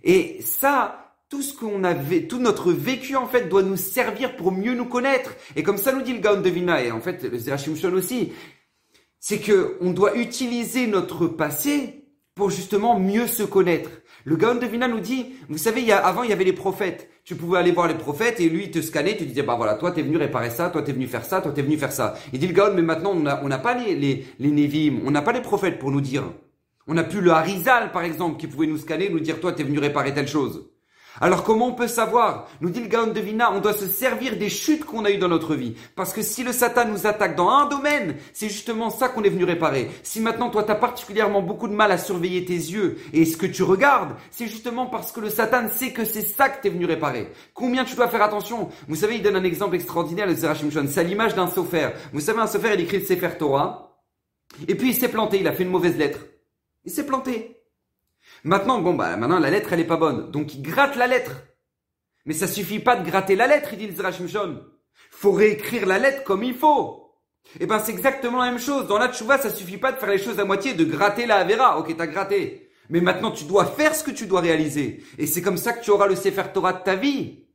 Et 0.02 0.40
ça, 0.42 1.00
tout 1.28 1.42
ce 1.42 1.54
qu'on 1.54 1.84
avait, 1.84 2.26
tout 2.26 2.40
notre 2.40 2.72
vécu 2.72 3.16
en 3.16 3.26
fait 3.26 3.48
doit 3.48 3.62
nous 3.62 3.76
servir 3.76 4.36
pour 4.36 4.52
mieux 4.52 4.74
nous 4.74 4.86
connaître. 4.86 5.34
Et 5.54 5.62
comme 5.62 5.78
ça 5.78 5.92
nous 5.92 6.02
dit 6.02 6.12
le 6.12 6.18
Gaon 6.18 6.40
de 6.40 6.50
Vina 6.50 6.82
et 6.82 6.90
en 6.90 7.00
fait 7.00 7.22
le 7.22 7.94
aussi, 7.94 8.32
c'est 9.20 9.38
que 9.38 9.76
on 9.80 9.92
doit 9.92 10.16
utiliser 10.16 10.86
notre 10.88 11.28
passé 11.28 12.04
pour 12.34 12.50
justement 12.50 12.98
mieux 12.98 13.26
se 13.26 13.42
connaître. 13.42 13.90
Le 14.24 14.36
Gaon 14.36 14.56
de 14.56 14.66
Vina 14.66 14.88
nous 14.88 15.00
dit, 15.00 15.26
vous 15.48 15.58
savez, 15.58 15.82
il 15.82 15.86
y 15.86 15.92
a, 15.92 15.98
avant 15.98 16.24
il 16.24 16.30
y 16.30 16.32
avait 16.32 16.44
les 16.44 16.52
prophètes. 16.52 17.08
Tu 17.24 17.36
pouvais 17.36 17.58
aller 17.58 17.70
voir 17.70 17.86
les 17.86 17.94
prophètes 17.94 18.40
et 18.40 18.48
lui 18.48 18.64
il 18.64 18.70
te 18.70 18.80
scannait, 18.80 19.16
tu 19.16 19.24
disais 19.24 19.42
bah 19.42 19.54
voilà, 19.56 19.74
toi 19.74 19.92
t'es 19.92 20.02
venu 20.02 20.16
réparer 20.16 20.50
ça, 20.50 20.68
toi 20.70 20.82
t'es 20.82 20.92
venu 20.92 21.06
faire 21.06 21.24
ça, 21.24 21.40
toi 21.40 21.52
t'es 21.52 21.62
venu 21.62 21.76
faire 21.76 21.92
ça. 21.92 22.14
Il 22.32 22.40
dit 22.40 22.48
le 22.48 22.54
Gaon, 22.54 22.72
mais 22.74 22.82
maintenant 22.82 23.12
on 23.12 23.20
n'a 23.20 23.40
on 23.44 23.48
pas 23.62 23.74
les 23.74 23.94
les 23.94 24.26
les 24.40 24.50
Nevim, 24.50 25.02
on 25.04 25.12
n'a 25.12 25.22
pas 25.22 25.32
les 25.32 25.42
prophètes 25.42 25.78
pour 25.78 25.92
nous 25.92 26.00
dire. 26.00 26.24
On 26.86 26.94
n'a 26.94 27.04
plus 27.04 27.20
le 27.20 27.30
Harizal, 27.30 27.92
par 27.92 28.02
exemple, 28.02 28.38
qui 28.38 28.46
pouvait 28.46 28.66
nous 28.66 28.78
scanner, 28.78 29.08
nous 29.08 29.20
dire, 29.20 29.40
toi, 29.40 29.52
t'es 29.52 29.62
venu 29.62 29.78
réparer 29.78 30.12
telle 30.14 30.28
chose. 30.28 30.70
Alors 31.20 31.42
comment 31.42 31.68
on 31.68 31.74
peut 31.74 31.88
savoir? 31.88 32.48
Nous 32.60 32.70
dit 32.70 32.80
le 32.80 32.86
Gaon 32.86 33.08
de 33.08 33.20
Vina, 33.20 33.52
on 33.52 33.60
doit 33.60 33.72
se 33.72 33.86
servir 33.86 34.36
des 34.36 34.48
chutes 34.48 34.84
qu'on 34.84 35.04
a 35.04 35.10
eues 35.10 35.18
dans 35.18 35.28
notre 35.28 35.54
vie. 35.54 35.74
Parce 35.96 36.12
que 36.12 36.22
si 36.22 36.44
le 36.44 36.52
Satan 36.52 36.86
nous 36.86 37.06
attaque 37.06 37.34
dans 37.34 37.50
un 37.50 37.66
domaine, 37.66 38.14
c'est 38.32 38.48
justement 38.48 38.90
ça 38.90 39.08
qu'on 39.08 39.24
est 39.24 39.28
venu 39.28 39.44
réparer. 39.44 39.90
Si 40.02 40.20
maintenant 40.20 40.50
toi 40.50 40.62
tu 40.62 40.70
as 40.70 40.76
particulièrement 40.76 41.42
beaucoup 41.42 41.66
de 41.66 41.74
mal 41.74 41.90
à 41.90 41.98
surveiller 41.98 42.44
tes 42.44 42.54
yeux 42.54 42.98
et 43.12 43.24
ce 43.24 43.36
que 43.36 43.46
tu 43.46 43.64
regardes, 43.64 44.14
c'est 44.30 44.46
justement 44.46 44.86
parce 44.86 45.10
que 45.10 45.20
le 45.20 45.30
Satan 45.30 45.68
sait 45.68 45.92
que 45.92 46.04
c'est 46.04 46.22
ça 46.22 46.48
que 46.48 46.62
tu 46.62 46.68
es 46.68 46.70
venu 46.70 46.86
réparer. 46.86 47.32
Combien 47.54 47.84
tu 47.84 47.96
dois 47.96 48.08
faire 48.08 48.22
attention? 48.22 48.70
Vous 48.88 48.96
savez, 48.96 49.16
il 49.16 49.22
donne 49.22 49.36
un 49.36 49.44
exemple 49.44 49.74
extraordinaire, 49.74 50.26
le 50.26 50.34
Zerachim 50.34 50.70
Shon. 50.70 50.86
C'est 50.88 51.04
l'image 51.04 51.34
d'un 51.34 51.48
sofer. 51.48 51.90
Vous 52.12 52.20
savez, 52.20 52.38
un 52.38 52.46
sofer, 52.46 52.70
il 52.74 52.80
écrit 52.80 52.98
le 52.98 53.04
Sefer 53.04 53.36
Torah. 53.36 54.00
Et 54.68 54.74
puis 54.74 54.90
il 54.90 54.94
s'est 54.94 55.08
planté, 55.08 55.40
il 55.40 55.48
a 55.48 55.52
fait 55.52 55.64
une 55.64 55.70
mauvaise 55.70 55.96
lettre. 55.96 56.20
Il 56.84 56.90
s'est 56.90 57.06
planté. 57.06 57.60
Maintenant, 58.44 58.80
bon, 58.80 58.94
bah, 58.94 59.16
maintenant, 59.16 59.38
la 59.38 59.50
lettre, 59.50 59.72
elle 59.72 59.80
est 59.80 59.84
pas 59.84 59.96
bonne. 59.96 60.30
Donc, 60.30 60.54
il 60.54 60.62
gratte 60.62 60.96
la 60.96 61.06
lettre. 61.06 61.32
Mais 62.26 62.34
ça 62.34 62.46
suffit 62.46 62.78
pas 62.78 62.96
de 62.96 63.08
gratter 63.08 63.36
la 63.36 63.46
lettre, 63.46 63.70
il 63.72 63.78
dit 63.78 63.86
le 63.86 64.64
Faut 65.10 65.32
réécrire 65.32 65.86
la 65.86 65.98
lettre 65.98 66.24
comme 66.24 66.42
il 66.42 66.54
faut. 66.54 67.00
Eh 67.58 67.66
ben, 67.66 67.80
c'est 67.80 67.92
exactement 67.92 68.38
la 68.38 68.50
même 68.50 68.60
chose. 68.60 68.86
Dans 68.86 68.98
la 68.98 69.12
tchouva, 69.12 69.38
ça 69.38 69.50
suffit 69.50 69.78
pas 69.78 69.92
de 69.92 69.98
faire 69.98 70.10
les 70.10 70.18
choses 70.18 70.38
à 70.38 70.44
moitié, 70.44 70.74
de 70.74 70.84
gratter 70.84 71.26
la 71.26 71.36
Avera. 71.36 71.78
Ok, 71.78 71.96
t'as 71.96 72.06
gratté. 72.06 72.70
Mais 72.88 73.00
maintenant, 73.00 73.30
tu 73.30 73.44
dois 73.44 73.66
faire 73.66 73.94
ce 73.94 74.04
que 74.04 74.10
tu 74.10 74.26
dois 74.26 74.40
réaliser. 74.40 75.02
Et 75.18 75.26
c'est 75.26 75.42
comme 75.42 75.56
ça 75.56 75.72
que 75.72 75.82
tu 75.82 75.90
auras 75.90 76.06
le 76.06 76.16
Sefer 76.16 76.44
Torah 76.52 76.72
de 76.72 76.82
ta 76.82 76.96
vie. 76.96 77.46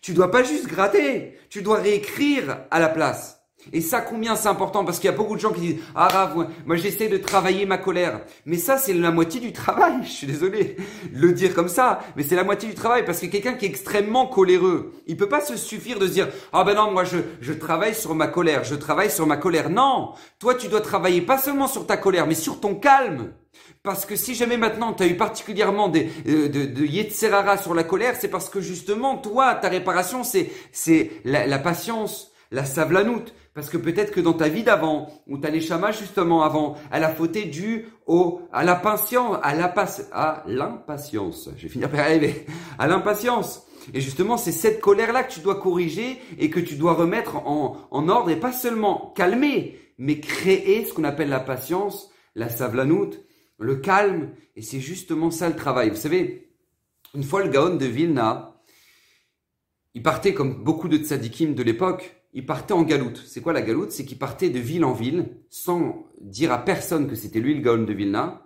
Tu 0.00 0.12
dois 0.12 0.30
pas 0.30 0.42
juste 0.42 0.66
gratter. 0.66 1.38
Tu 1.50 1.62
dois 1.62 1.78
réécrire 1.78 2.64
à 2.70 2.80
la 2.80 2.88
place. 2.88 3.37
Et 3.72 3.80
ça, 3.80 4.00
combien 4.00 4.36
c'est 4.36 4.48
important 4.48 4.84
Parce 4.84 4.98
qu'il 4.98 5.10
y 5.10 5.12
a 5.12 5.16
beaucoup 5.16 5.34
de 5.34 5.40
gens 5.40 5.52
qui 5.52 5.60
disent 5.60 5.80
Ah, 5.94 6.08
Rav, 6.08 6.48
moi 6.66 6.76
j'essaie 6.76 7.08
de 7.08 7.16
travailler 7.18 7.66
ma 7.66 7.78
colère. 7.78 8.20
Mais 8.46 8.56
ça, 8.56 8.78
c'est 8.78 8.94
la 8.94 9.10
moitié 9.10 9.40
du 9.40 9.52
travail. 9.52 9.94
Je 10.02 10.10
suis 10.10 10.26
désolé 10.26 10.76
de 11.12 11.18
le 11.20 11.32
dire 11.32 11.54
comme 11.54 11.68
ça, 11.68 12.00
mais 12.16 12.22
c'est 12.22 12.36
la 12.36 12.44
moitié 12.44 12.68
du 12.68 12.74
travail. 12.74 13.04
Parce 13.04 13.20
que 13.20 13.26
quelqu'un 13.26 13.54
qui 13.54 13.66
est 13.66 13.68
extrêmement 13.68 14.26
coléreux, 14.26 14.92
il 15.06 15.16
peut 15.16 15.28
pas 15.28 15.40
se 15.40 15.56
suffire 15.56 15.98
de 15.98 16.06
se 16.06 16.12
dire 16.12 16.28
Ah 16.52 16.64
ben 16.64 16.74
non, 16.74 16.90
moi 16.90 17.04
je, 17.04 17.18
je 17.40 17.52
travaille 17.52 17.94
sur 17.94 18.14
ma 18.14 18.26
colère, 18.26 18.64
je 18.64 18.74
travaille 18.74 19.10
sur 19.10 19.26
ma 19.26 19.36
colère. 19.36 19.70
Non 19.70 20.12
Toi, 20.38 20.54
tu 20.54 20.68
dois 20.68 20.80
travailler 20.80 21.22
pas 21.22 21.38
seulement 21.38 21.68
sur 21.68 21.86
ta 21.86 21.96
colère, 21.96 22.26
mais 22.26 22.34
sur 22.34 22.60
ton 22.60 22.74
calme. 22.74 23.32
Parce 23.82 24.04
que 24.04 24.16
si 24.16 24.34
jamais 24.34 24.56
maintenant 24.56 24.92
tu 24.92 25.02
as 25.02 25.06
eu 25.06 25.16
particulièrement 25.16 25.88
des, 25.88 26.10
euh, 26.26 26.48
de, 26.48 26.66
de 26.66 27.56
sur 27.62 27.74
la 27.74 27.84
colère, 27.84 28.16
c'est 28.18 28.28
parce 28.28 28.48
que 28.48 28.60
justement, 28.60 29.16
toi, 29.16 29.54
ta 29.54 29.68
réparation, 29.68 30.24
c'est, 30.24 30.50
c'est 30.72 31.10
la, 31.24 31.46
la 31.46 31.58
patience, 31.58 32.32
la 32.50 32.64
savlanout. 32.64 33.24
Parce 33.58 33.70
que 33.70 33.76
peut-être 33.76 34.12
que 34.12 34.20
dans 34.20 34.34
ta 34.34 34.48
vie 34.48 34.62
d'avant, 34.62 35.08
où 35.26 35.36
t'as 35.36 35.50
les 35.50 35.60
chamas 35.60 35.90
justement 35.90 36.44
avant, 36.44 36.76
elle 36.92 37.02
a 37.02 37.12
fauté 37.12 37.46
dû 37.46 37.86
au, 38.06 38.40
à 38.52 38.62
la 38.62 38.76
patience, 38.76 39.36
à 39.42 40.44
l'impatience. 40.46 41.50
Je 41.56 41.62
vais 41.62 41.68
finir 41.68 41.90
par 41.90 41.98
arriver. 41.98 42.46
À 42.78 42.86
l'impatience. 42.86 43.66
Et 43.92 44.00
justement, 44.00 44.36
c'est 44.36 44.52
cette 44.52 44.80
colère-là 44.80 45.24
que 45.24 45.32
tu 45.32 45.40
dois 45.40 45.60
corriger 45.60 46.22
et 46.38 46.50
que 46.50 46.60
tu 46.60 46.76
dois 46.76 46.92
remettre 46.92 47.34
en, 47.48 47.76
en 47.90 48.08
ordre 48.08 48.30
et 48.30 48.38
pas 48.38 48.52
seulement 48.52 49.12
calmer, 49.16 49.76
mais 49.98 50.20
créer 50.20 50.84
ce 50.84 50.92
qu'on 50.94 51.02
appelle 51.02 51.28
la 51.28 51.40
patience, 51.40 52.12
la 52.36 52.48
savlanout, 52.48 53.10
le 53.58 53.74
calme. 53.74 54.30
Et 54.54 54.62
c'est 54.62 54.78
justement 54.78 55.32
ça 55.32 55.48
le 55.48 55.56
travail. 55.56 55.90
Vous 55.90 55.96
savez, 55.96 56.52
une 57.12 57.24
fois 57.24 57.42
le 57.42 57.50
Gaon 57.50 57.74
de 57.74 57.86
Vilna, 57.86 58.54
il 59.94 60.02
partait 60.04 60.32
comme 60.32 60.62
beaucoup 60.62 60.86
de 60.86 60.98
tzadikim 60.98 61.56
de 61.56 61.64
l'époque, 61.64 62.17
il 62.32 62.46
partait 62.46 62.74
en 62.74 62.82
galoute. 62.82 63.22
C'est 63.26 63.40
quoi 63.40 63.52
la 63.52 63.62
galoute? 63.62 63.90
C'est 63.90 64.04
qu'il 64.04 64.18
partait 64.18 64.50
de 64.50 64.58
ville 64.58 64.84
en 64.84 64.92
ville, 64.92 65.36
sans 65.48 66.06
dire 66.20 66.52
à 66.52 66.58
personne 66.64 67.08
que 67.08 67.14
c'était 67.14 67.40
lui 67.40 67.54
le 67.54 67.60
Gaon 67.60 67.84
de 67.84 67.92
Vilna, 67.92 68.42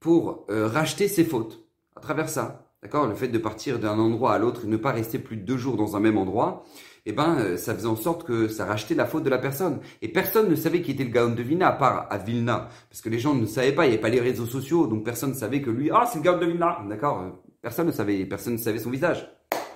pour 0.00 0.46
euh, 0.50 0.66
racheter 0.66 1.08
ses 1.08 1.24
fautes. 1.24 1.66
À 1.96 2.00
travers 2.00 2.28
ça, 2.28 2.72
d'accord? 2.82 3.06
Le 3.06 3.14
fait 3.14 3.28
de 3.28 3.38
partir 3.38 3.78
d'un 3.78 3.98
endroit 3.98 4.34
à 4.34 4.38
l'autre 4.38 4.64
et 4.64 4.68
ne 4.68 4.76
pas 4.76 4.92
rester 4.92 5.18
plus 5.18 5.36
de 5.36 5.44
deux 5.44 5.56
jours 5.56 5.76
dans 5.76 5.96
un 5.96 6.00
même 6.00 6.18
endroit, 6.18 6.64
eh 7.06 7.12
ben, 7.12 7.38
euh, 7.38 7.56
ça 7.56 7.74
faisait 7.74 7.86
en 7.86 7.96
sorte 7.96 8.24
que 8.24 8.48
ça 8.48 8.66
rachetait 8.66 8.94
la 8.94 9.06
faute 9.06 9.24
de 9.24 9.30
la 9.30 9.38
personne. 9.38 9.80
Et 10.02 10.08
personne 10.08 10.50
ne 10.50 10.54
savait 10.54 10.82
qui 10.82 10.90
était 10.90 11.04
le 11.04 11.10
Gaon 11.10 11.34
de 11.34 11.42
Vilna, 11.42 11.68
à 11.68 11.72
part 11.72 12.06
à 12.10 12.18
Vilna. 12.18 12.68
Parce 12.90 13.00
que 13.00 13.08
les 13.08 13.18
gens 13.18 13.34
ne 13.34 13.46
savaient 13.46 13.72
pas, 13.72 13.86
il 13.86 13.88
n'y 13.88 13.94
avait 13.94 14.02
pas 14.02 14.08
les 14.10 14.20
réseaux 14.20 14.46
sociaux, 14.46 14.86
donc 14.86 15.04
personne 15.04 15.30
ne 15.30 15.34
savait 15.34 15.62
que 15.62 15.70
lui, 15.70 15.90
ah, 15.92 16.08
c'est 16.10 16.18
le 16.18 16.24
Gaon 16.24 16.38
de 16.38 16.46
Vilna. 16.46 16.78
D'accord? 16.88 17.22
Euh, 17.22 17.30
Personne 17.62 17.88
ne 17.88 17.92
savait, 17.92 18.24
personne 18.26 18.52
ne 18.52 18.58
savait 18.58 18.78
son 18.78 18.90
visage. 18.90 19.28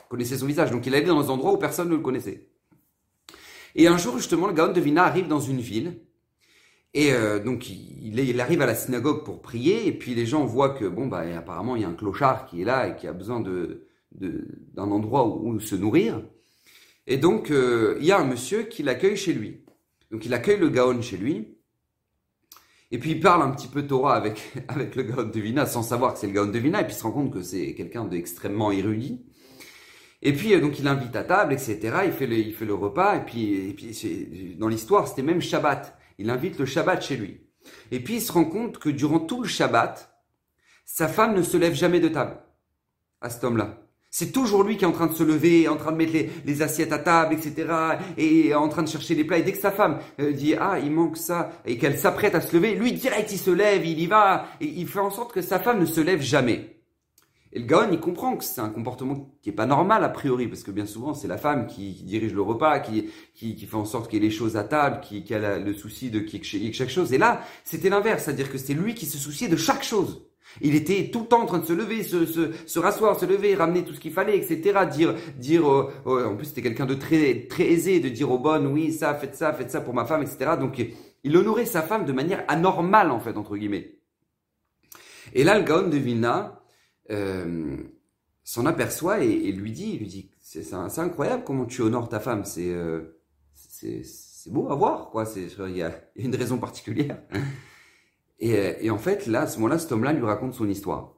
Connaissait 0.09 0.37
son 0.37 0.47
visage. 0.47 0.71
Donc 0.71 0.87
il 0.87 0.95
allait 0.95 1.07
dans 1.07 1.29
un 1.29 1.35
endroit 1.35 1.55
où 1.55 1.57
personne 1.57 1.89
ne 1.89 1.97
le 1.97 2.01
connaissait. 2.01 2.50
Et 3.75 3.87
un 3.87 3.97
jour, 3.97 4.17
justement, 4.17 4.47
le 4.47 4.53
Gaon 4.53 4.73
de 4.73 4.81
Vilna 4.81 5.05
arrive 5.05 5.29
dans 5.29 5.41
une 5.41 5.61
ville. 5.61 6.00
Et 6.93 7.12
euh, 7.12 7.39
donc, 7.39 7.71
il, 7.71 8.19
il, 8.19 8.41
arrive 8.41 8.62
à 8.62 8.67
la 8.67 8.75
synagogue 8.75 9.25
pour 9.25 9.41
prier. 9.43 9.87
Et 9.87 9.93
puis, 9.93 10.15
les 10.15 10.27
gens 10.27 10.45
voient 10.45 10.71
que, 10.71 10.85
bon, 10.85 11.07
bah, 11.07 11.23
apparemment, 11.37 11.77
il 11.77 11.83
y 11.83 11.85
a 11.85 11.89
un 11.89 11.95
clochard 11.95 12.47
qui 12.47 12.62
est 12.62 12.65
là 12.65 12.89
et 12.89 12.97
qui 12.97 13.07
a 13.07 13.12
besoin 13.12 13.41
de, 13.41 13.87
d'un 14.12 14.91
endroit 14.91 15.27
où, 15.27 15.61
se 15.61 15.77
nourrir. 15.77 16.23
Et 17.07 17.17
donc, 17.17 17.50
euh, 17.50 17.97
il 18.00 18.07
y 18.07 18.12
a 18.12 18.19
un 18.19 18.25
monsieur 18.25 18.65
qui 18.65 18.83
l'accueille 18.83 19.17
chez 19.17 19.33
lui. 19.33 19.65
Donc, 20.11 20.27
il 20.27 20.35
accueille 20.35 20.59
le 20.59 20.69
Gaon 20.69 21.00
chez 21.00 21.17
lui. 21.17 21.57
Et 22.91 22.99
puis, 22.99 23.12
il 23.12 23.21
parle 23.21 23.43
un 23.43 23.50
petit 23.50 23.69
peu 23.69 23.87
Torah 23.87 24.17
avec, 24.17 24.53
avec 24.69 24.97
le 24.97 25.05
Gaon 25.05 25.29
de 25.29 25.41
Vilna 25.41 25.67
sans 25.67 25.85
savoir 25.85 26.15
que 26.15 26.19
c'est 26.19 26.27
le 26.27 26.33
Gaon 26.33 26.49
de 26.49 26.59
Vilna. 26.59 26.81
Et 26.81 26.85
puis, 26.85 26.95
il 26.95 26.99
se 26.99 27.05
rend 27.05 27.12
compte 27.12 27.33
que 27.33 27.43
c'est 27.43 27.75
quelqu'un 27.75 28.05
d'extrêmement 28.05 28.73
érudit. 28.73 29.25
Et 30.23 30.33
puis 30.33 30.55
euh, 30.55 30.61
donc 30.61 30.79
il 30.79 30.87
invite 30.87 31.17
à 31.17 31.25
table, 31.25 31.53
etc. 31.53 31.79
Il 32.05 32.12
fait 32.12 32.27
le, 32.27 32.37
il 32.37 32.55
fait 32.55 32.65
le 32.65 32.75
repas 32.75 33.17
et 33.17 33.25
puis, 33.25 33.71
et 33.71 33.73
puis 33.73 34.57
dans 34.59 34.69
l'histoire 34.69 35.09
c'était 35.09 35.23
même 35.23 35.41
Shabbat. 35.41 35.97
Il 36.19 36.31
invite 36.31 36.59
le 36.59 36.67
Shabbat 36.67 37.03
chez 37.03 37.17
lui. 37.17 37.41
Et 37.91 38.00
puis 38.00 38.17
il 38.17 38.21
se 38.21 38.33
rend 38.33 38.45
compte 38.45 38.79
que 38.79 38.91
durant 38.91 39.21
tout 39.21 39.43
le 39.43 39.49
Shabbat, 39.49 40.15
sa 40.85 41.09
femme 41.09 41.35
ne 41.35 41.43
se 41.43 41.57
lève 41.57 41.75
jamais 41.75 42.00
de 42.00 42.09
table 42.09 42.37
à 43.21 43.31
cet 43.31 43.45
homme-là. 43.45 43.79
C'est 44.12 44.33
toujours 44.33 44.65
lui 44.65 44.77
qui 44.77 44.83
est 44.83 44.89
en 44.89 44.93
train 44.93 45.07
de 45.07 45.15
se 45.15 45.23
lever, 45.23 45.69
en 45.69 45.77
train 45.77 45.93
de 45.93 45.97
mettre 45.97 46.12
les, 46.12 46.29
les, 46.45 46.62
assiettes 46.62 46.93
à 46.93 46.99
table, 46.99 47.33
etc. 47.35 47.73
Et 48.19 48.53
en 48.55 48.69
train 48.69 48.83
de 48.83 48.89
chercher 48.89 49.15
les 49.15 49.23
plats. 49.23 49.39
Et 49.39 49.45
dès 49.45 49.53
que 49.53 49.59
sa 49.61 49.71
femme 49.71 50.00
euh, 50.19 50.33
dit 50.33 50.55
ah 50.59 50.79
il 50.83 50.91
manque 50.91 51.17
ça 51.17 51.53
et 51.65 51.79
qu'elle 51.79 51.97
s'apprête 51.97 52.35
à 52.35 52.41
se 52.41 52.55
lever, 52.57 52.75
lui 52.75 52.93
direct 52.93 53.31
il 53.31 53.39
se 53.39 53.53
lève, 53.53 53.87
il 53.87 54.00
y 54.00 54.07
va 54.07 54.49
et 54.61 54.67
il 54.67 54.89
fait 54.89 54.99
en 54.99 55.11
sorte 55.11 55.33
que 55.33 55.43
sa 55.43 55.61
femme 55.61 55.79
ne 55.79 55.87
se 55.87 56.00
lève 56.00 56.21
jamais. 56.21 56.80
Et 57.52 57.59
le 57.59 57.64
Gaon, 57.66 57.88
il 57.90 57.99
comprend 57.99 58.37
que 58.37 58.45
c'est 58.45 58.61
un 58.61 58.69
comportement 58.69 59.35
qui 59.42 59.50
est 59.50 59.54
pas 59.54 59.66
normal 59.66 60.04
a 60.04 60.09
priori, 60.09 60.47
parce 60.47 60.62
que 60.62 60.71
bien 60.71 60.87
souvent 60.87 61.14
c'est 61.14 61.26
la 61.26 61.37
femme 61.37 61.66
qui, 61.66 62.04
dirige 62.04 62.33
le 62.33 62.42
repas, 62.42 62.78
qui, 62.78 63.11
qui, 63.35 63.57
qui 63.57 63.66
fait 63.66 63.76
en 63.76 63.85
sorte 63.85 64.09
qu'il 64.09 64.23
y 64.23 64.25
ait 64.25 64.28
les 64.28 64.35
choses 64.35 64.57
à 64.57 64.62
table, 64.62 65.00
qui, 65.00 65.25
qui 65.25 65.35
a 65.35 65.59
le 65.59 65.75
souci 65.75 66.11
de 66.11 66.21
ait 66.21 66.73
chaque 66.73 66.90
chose. 66.90 67.12
Et 67.12 67.19
là, 67.19 67.42
c'était 67.64 67.88
l'inverse, 67.88 68.25
c'est-à-dire 68.25 68.52
que 68.52 68.59
c'était 68.59 68.75
lui 68.75 68.95
qui 68.95 69.07
se 69.07 69.19
souciait 69.19 69.49
de 69.49 69.57
chaque 69.57 69.83
chose. 69.83 70.26
Il 70.61 70.75
était 70.75 71.11
tout 71.12 71.21
le 71.21 71.26
temps 71.26 71.42
en 71.42 71.47
train 71.47 71.59
de 71.59 71.64
se 71.64 71.73
lever, 71.73 72.02
se, 72.02 72.26
se, 72.26 72.50
se 72.66 72.78
rasseoir, 72.78 73.19
se 73.19 73.26
lever, 73.26 73.54
ramener 73.54 73.85
tout 73.85 73.95
ce 73.95 74.00
qu'il 74.00 74.12
fallait, 74.12 74.37
etc. 74.37 74.80
Dire, 74.90 75.14
dire, 75.37 75.71
euh, 75.71 75.92
euh, 76.07 76.28
en 76.28 76.37
plus 76.37 76.47
c'était 76.47 76.62
quelqu'un 76.62 76.87
de 76.87 76.95
très, 76.95 77.47
très 77.49 77.64
aisé, 77.64 78.00
de 78.00 78.09
dire 78.09 78.30
aux 78.30 78.38
bonnes, 78.38 78.66
oui, 78.66 78.92
ça, 78.92 79.14
faites 79.14 79.37
ça, 79.37 79.52
faites 79.52 79.71
ça 79.71 79.80
pour 79.80 79.95
ma 79.95 80.04
femme, 80.04 80.23
etc. 80.23 80.52
Donc 80.59 80.85
il 81.23 81.37
honorait 81.37 81.66
sa 81.66 81.83
femme 81.83 82.04
de 82.04 82.12
manière 82.12 82.45
anormale 82.49 83.11
en 83.11 83.21
fait 83.21 83.37
entre 83.37 83.57
guillemets. 83.57 83.97
Et 85.35 85.45
là, 85.45 85.59
le 85.59 85.64
Gaon 85.64 85.88
de 85.88 85.99
euh, 87.11 87.76
s'en 88.45 88.67
aperçoit 88.67 89.23
et, 89.25 89.52
lui 89.52 89.73
dit, 89.73 89.99
lui 89.99 90.07
dit, 90.07 90.31
c'est 90.40 90.73
incroyable 90.99 91.45
comment 91.45 91.67
tu 91.67 91.83
honores 91.83 92.09
ta 92.09 92.21
femme, 92.21 92.45
c'est 92.45 92.71
euh, 92.71 93.17
c'est 93.55 94.52
beau 94.52 94.71
à 94.71 94.75
voir, 94.75 95.11
quoi. 95.11 95.25
Il 95.37 95.76
y, 95.76 95.83
a 95.83 95.93
une 96.17 96.35
raison 96.35 96.59
particulière. 96.59 97.23
Et, 98.43 98.87
et 98.87 98.88
en 98.88 98.97
fait, 98.97 99.26
là, 99.26 99.43
à 99.43 99.47
ce 99.47 99.59
moment-là, 99.59 99.79
cet 99.79 99.93
homme-là 99.93 100.14
lui 100.14 100.25
raconte 100.25 100.55
son 100.55 100.67
histoire. 100.67 101.14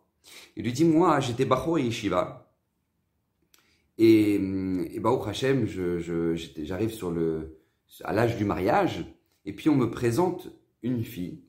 Il 0.56 0.64
lui 0.64 0.72
dit, 0.72 0.84
moi, 0.84 1.20
j'étais 1.20 1.44
Bacho 1.44 1.78
et 1.78 1.82
Yeshiva. 1.82 2.52
Et, 3.96 4.34
et 4.34 4.99
Baruch 4.99 5.28
Hashem, 5.28 5.68
j'arrive 5.68 6.90
sur 6.90 7.12
le, 7.12 7.61
à 8.02 8.12
l'âge 8.12 8.37
du 8.37 8.44
mariage, 8.44 9.04
et 9.44 9.52
puis 9.52 9.68
on 9.68 9.76
me 9.76 9.88
présente 9.88 10.49
une 10.82 11.04
fille. 11.04 11.44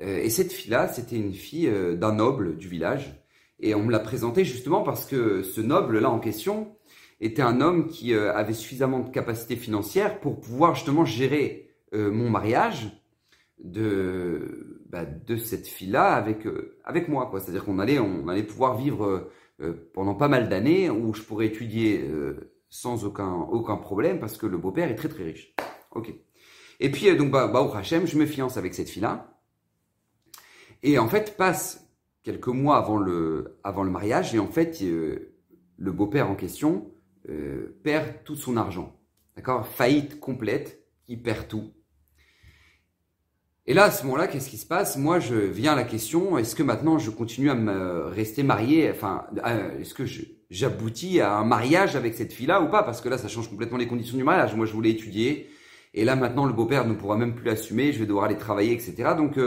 Euh, 0.00 0.20
et 0.20 0.30
cette 0.30 0.54
fille-là, 0.54 0.88
c'était 0.88 1.16
une 1.16 1.34
fille 1.34 1.70
d'un 1.98 2.14
noble 2.14 2.56
du 2.56 2.68
village. 2.68 3.23
Et 3.60 3.74
on 3.74 3.82
me 3.82 3.92
l'a 3.92 4.00
présenté 4.00 4.44
justement 4.44 4.82
parce 4.82 5.06
que 5.06 5.42
ce 5.42 5.60
noble-là 5.60 6.10
en 6.10 6.18
question 6.18 6.76
était 7.20 7.42
un 7.42 7.60
homme 7.60 7.86
qui 7.86 8.12
euh, 8.14 8.34
avait 8.34 8.52
suffisamment 8.52 9.00
de 9.00 9.10
capacité 9.10 9.56
financière 9.56 10.20
pour 10.20 10.40
pouvoir 10.40 10.74
justement 10.74 11.04
gérer 11.04 11.70
euh, 11.94 12.10
mon 12.10 12.28
mariage 12.28 12.90
de, 13.62 14.82
bah, 14.88 15.04
de 15.04 15.36
cette 15.36 15.66
fille-là 15.66 16.14
avec, 16.14 16.46
euh, 16.46 16.76
avec 16.84 17.08
moi. 17.08 17.30
C'est-à-dire 17.38 17.64
qu'on 17.64 17.78
allait, 17.78 17.98
on 17.98 18.28
allait 18.28 18.42
pouvoir 18.42 18.76
vivre 18.76 19.30
pendant 19.92 20.16
pas 20.16 20.26
mal 20.26 20.48
d'années 20.48 20.90
où 20.90 21.14
je 21.14 21.22
pourrais 21.22 21.46
étudier 21.46 22.10
sans 22.68 23.04
aucun, 23.04 23.32
aucun 23.32 23.76
problème 23.76 24.18
parce 24.18 24.36
que 24.36 24.46
le 24.46 24.58
beau-père 24.58 24.90
est 24.90 24.96
très 24.96 25.08
très 25.08 25.22
riche. 25.22 25.54
Ok. 25.92 26.12
Et 26.80 26.90
puis 26.90 27.16
donc 27.16 27.30
bah, 27.30 27.46
bah 27.46 27.62
au 27.62 27.72
Hachem, 27.72 28.04
je 28.04 28.18
me 28.18 28.26
fiance 28.26 28.56
avec 28.56 28.74
cette 28.74 28.88
fille-là. 28.88 29.38
Et 30.82 30.98
en 30.98 31.08
fait, 31.08 31.36
passe 31.36 31.83
quelques 32.24 32.48
mois 32.48 32.78
avant 32.78 32.96
le, 32.96 33.58
avant 33.62 33.84
le 33.84 33.90
mariage, 33.90 34.34
et 34.34 34.38
en 34.38 34.48
fait, 34.48 34.80
euh, 34.82 35.34
le 35.76 35.92
beau-père 35.92 36.28
en 36.28 36.34
question 36.34 36.90
euh, 37.28 37.78
perd 37.84 38.24
tout 38.24 38.34
son 38.34 38.56
argent. 38.56 38.98
D'accord? 39.36 39.66
Faillite 39.66 40.18
complète, 40.18 40.82
il 41.06 41.22
perd 41.22 41.46
tout. 41.46 41.72
Et 43.66 43.72
là, 43.72 43.84
à 43.84 43.90
ce 43.90 44.04
moment-là, 44.04 44.26
qu'est-ce 44.26 44.50
qui 44.50 44.58
se 44.58 44.66
passe? 44.66 44.96
Moi, 44.98 45.20
je 45.20 45.36
viens 45.36 45.72
à 45.72 45.76
la 45.76 45.84
question, 45.84 46.36
est-ce 46.36 46.54
que 46.54 46.62
maintenant 46.62 46.98
je 46.98 47.10
continue 47.10 47.50
à 47.50 47.54
me 47.54 48.06
rester 48.06 48.42
marié? 48.42 48.90
Enfin, 48.90 49.26
euh, 49.46 49.80
est-ce 49.80 49.94
que 49.94 50.04
j'aboutis 50.50 51.20
à 51.20 51.36
un 51.36 51.44
mariage 51.44 51.96
avec 51.96 52.14
cette 52.14 52.32
fille-là 52.32 52.60
ou 52.62 52.68
pas? 52.68 52.82
Parce 52.82 53.00
que 53.00 53.08
là, 53.08 53.16
ça 53.16 53.28
change 53.28 53.48
complètement 53.48 53.78
les 53.78 53.86
conditions 53.86 54.16
du 54.16 54.24
mariage. 54.24 54.54
Moi, 54.54 54.66
je 54.66 54.72
voulais 54.72 54.90
étudier. 54.90 55.48
Et 55.94 56.04
là, 56.04 56.16
maintenant, 56.16 56.44
le 56.44 56.52
beau-père 56.52 56.86
ne 56.86 56.94
pourra 56.94 57.16
même 57.16 57.34
plus 57.34 57.46
l'assumer. 57.46 57.92
Je 57.92 58.00
vais 58.00 58.06
devoir 58.06 58.26
aller 58.26 58.36
travailler, 58.36 58.72
etc. 58.72 59.14
Donc, 59.16 59.38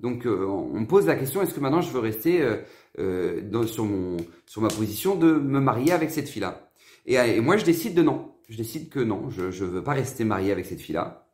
donc 0.00 0.26
euh, 0.26 0.46
on 0.46 0.80
me 0.80 0.86
pose 0.86 1.06
la 1.06 1.14
question 1.14 1.42
est-ce 1.42 1.54
que 1.54 1.60
maintenant 1.60 1.82
je 1.82 1.90
veux 1.90 2.00
rester 2.00 2.40
euh, 2.40 2.56
euh, 2.98 3.66
sur 3.66 4.62
ma 4.62 4.68
position 4.68 5.14
de 5.14 5.32
me 5.32 5.60
marier 5.60 5.92
avec 5.92 6.10
cette 6.10 6.28
fille-là? 6.28 6.70
Et, 7.06 7.40
moi 7.40 7.56
je 7.56 7.64
décide 7.64 7.94
de 7.94 8.02
non. 8.02 8.32
Je 8.48 8.56
décide 8.56 8.88
que 8.88 8.98
non, 8.98 9.30
je 9.30 9.50
je 9.50 9.64
veux 9.64 9.82
pas 9.82 9.92
rester 9.92 10.24
marié 10.24 10.52
avec 10.52 10.66
cette 10.66 10.80
fille-là. 10.80 11.28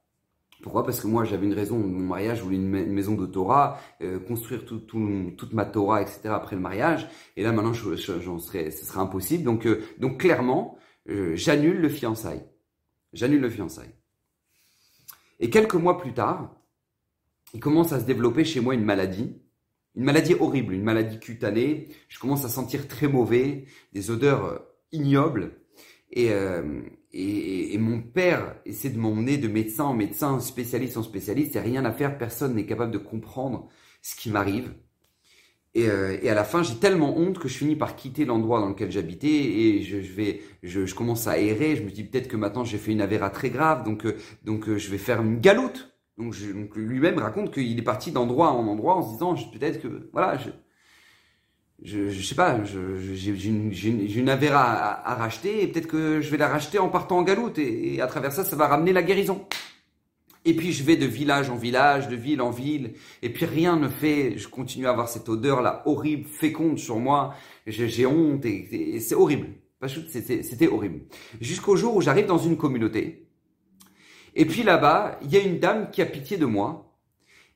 Pourquoi? 0.63 0.85
Parce 0.85 1.01
que 1.01 1.07
moi 1.07 1.25
j'avais 1.25 1.47
une 1.47 1.55
raison 1.55 1.79
mon 1.79 2.07
mariage, 2.07 2.39
je 2.39 2.43
voulais 2.43 2.57
une, 2.57 2.69
maison 2.69 3.15
de 3.15 3.27
Torah, 3.27 3.79
construire 4.27 4.65
tout, 4.65 4.81
toute 4.81 5.53
ma 5.53 5.65
Torah, 5.65 6.03
etc. 6.03 6.21
après 6.27 6.57
le 6.57 6.63
mariage. 6.63 7.09
Et 7.37 7.43
là 7.43 7.53
maintenant, 7.53 7.73
j'en 7.73 8.39
serais, 8.39 8.71
ce 8.71 8.85
serait 8.85 9.01
impossible. 9.01 9.45
Donc, 9.45 9.69
donc 9.99 10.19
clairement, 10.19 10.77
j'annule 11.07 11.81
le 11.81 11.89
fiançailles. 11.89 12.43
J'annule 13.13 13.43
le 13.43 13.51
fiançailles. 13.51 13.95
Et 15.39 15.51
quelques 15.51 15.75
mois 15.75 15.99
plus 15.99 16.15
tard, 16.15 16.56
il 17.55 17.61
commence 17.61 17.93
à 17.93 18.01
se 18.01 18.05
développer 18.05 18.45
chez 18.45 18.61
moi 18.61 18.75
une 18.75 18.85
maladie, 18.85 19.37
une 19.95 20.05
maladie 20.05 20.35
horrible, 20.39 20.75
une 20.75 20.83
maladie 20.83 21.19
cutanée. 21.19 21.89
Je 22.09 22.19
commence 22.19 22.45
à 22.45 22.49
sentir 22.49 22.87
très 22.87 23.09
mauvais, 23.09 23.65
des 23.93 24.11
odeurs 24.11 24.45
euh, 24.45 24.59
ignobles. 24.93 25.59
Euh, 26.17 26.83
et, 27.13 27.75
et, 27.75 27.79
mon 27.79 28.01
père 28.01 28.57
essaie 28.65 28.91
de 28.91 28.99
m'emmener 28.99 29.39
de 29.39 29.49
médecin 29.49 29.85
en 29.85 29.95
médecin, 29.95 30.39
spécialiste 30.41 30.97
en 30.97 31.03
spécialiste. 31.03 31.57
A 31.57 31.63
rien 31.63 31.85
à 31.85 31.93
faire, 31.93 32.19
personne 32.19 32.55
n'est 32.55 32.67
capable 32.67 32.93
de 32.93 32.99
comprendre 32.99 33.69
ce 34.03 34.15
qui 34.17 34.31
m'arrive. 34.31 34.75
Et, 35.75 35.89
euh, 35.89 36.19
et, 36.23 36.31
à 36.31 36.35
la 36.35 36.45
fin, 36.45 36.63
j'ai 36.63 36.77
tellement 36.77 37.17
honte 37.17 37.39
que 37.39 37.49
je 37.49 37.57
finis 37.57 37.77
par 37.77 37.97
quitter 37.97 38.25
l'endroit 38.25 38.61
dans 38.61 38.69
lequel 38.69 38.91
j'habitais 38.91 39.29
et 39.29 39.83
je, 39.83 40.01
je 40.01 40.13
vais, 40.13 40.43
je, 40.63 40.87
je, 40.87 40.95
commence 40.95 41.27
à 41.27 41.39
errer. 41.39 41.77
Je 41.77 41.83
me 41.83 41.91
dis 41.91 42.05
peut-être 42.05 42.29
que 42.29 42.37
maintenant 42.37 42.65
j'ai 42.65 42.79
fait 42.79 42.93
une 42.93 43.03
avéra 43.03 43.31
très 43.31 43.51
grave, 43.51 43.85
donc 43.85 44.07
donc 44.45 44.75
je 44.75 44.91
vais 44.91 44.99
faire 44.99 45.21
une 45.21 45.41
galoute 45.41 45.96
Donc, 46.19 46.35
lui-même 46.77 47.19
raconte 47.19 47.53
qu'il 47.53 47.79
est 47.79 47.83
parti 47.83 48.11
d'endroit 48.11 48.51
en 48.53 48.67
endroit 48.67 48.97
en 48.97 49.03
se 49.03 49.13
disant 49.13 49.35
peut-être 49.35 49.83
que 49.83 50.09
voilà, 50.13 50.39
je, 50.39 50.51
je, 51.83 52.09
je 52.09 52.23
sais 52.23 52.35
pas, 52.35 52.59
j'ai 52.65 53.49
une, 53.49 53.73
une 53.73 54.29
avéra 54.29 54.63
à, 55.07 55.15
racheter 55.15 55.63
et 55.63 55.67
peut-être 55.69 55.89
que 55.89 56.21
je 56.23 56.31
vais 56.31 56.39
la 56.39 56.49
racheter 56.49 56.79
en 56.79 56.89
partant 56.89 57.19
en 57.19 57.23
galoute 57.23 57.59
et, 57.59 58.01
à 58.01 58.07
travers 58.07 58.33
ça, 58.33 58.45
ça 58.45 58.57
va 58.57 58.67
ramener 58.67 58.93
la 58.93 59.03
guérison. 59.03 59.47
Et 60.47 60.55
puis 60.55 60.73
je 60.73 60.85
vais 60.85 60.97
de 60.97 61.07
village 61.07 61.51
en 61.51 61.57
village, 61.57 62.09
de 62.09 62.17
ville 62.17 62.41
en 62.41 62.51
ville, 62.51 62.95
et 63.21 63.31
puis 63.31 63.45
rien 63.45 63.77
ne 63.77 63.89
fait, 63.89 64.39
je 64.39 64.49
continue 64.49 64.87
à 64.87 64.91
avoir 64.91 65.09
cette 65.09 65.29
odeur 65.29 65.61
là 65.61 65.83
horrible, 65.87 66.25
féconde 66.25 66.79
sur 66.79 66.99
moi, 66.99 67.35
j'ai 67.67 68.07
honte 68.07 68.45
et, 68.47 69.01
c'est 69.01 69.17
horrible. 69.17 69.49
C'était 69.87 70.69
horrible. 70.69 71.01
Jusqu'au 71.41 71.77
jour 71.77 71.97
où 71.97 72.01
j'arrive 72.01 72.27
dans 72.27 72.39
une 72.39 72.57
communauté, 72.57 73.26
et 74.37 74.45
puis 74.45 74.63
là-bas, 74.63 75.19
il 75.23 75.33
y 75.33 75.37
a 75.37 75.41
une 75.41 75.59
dame 75.59 75.91
qui 75.91 76.03
a 76.03 76.07
pitié 76.07 76.37
de 76.37 76.45
moi, 76.45 76.95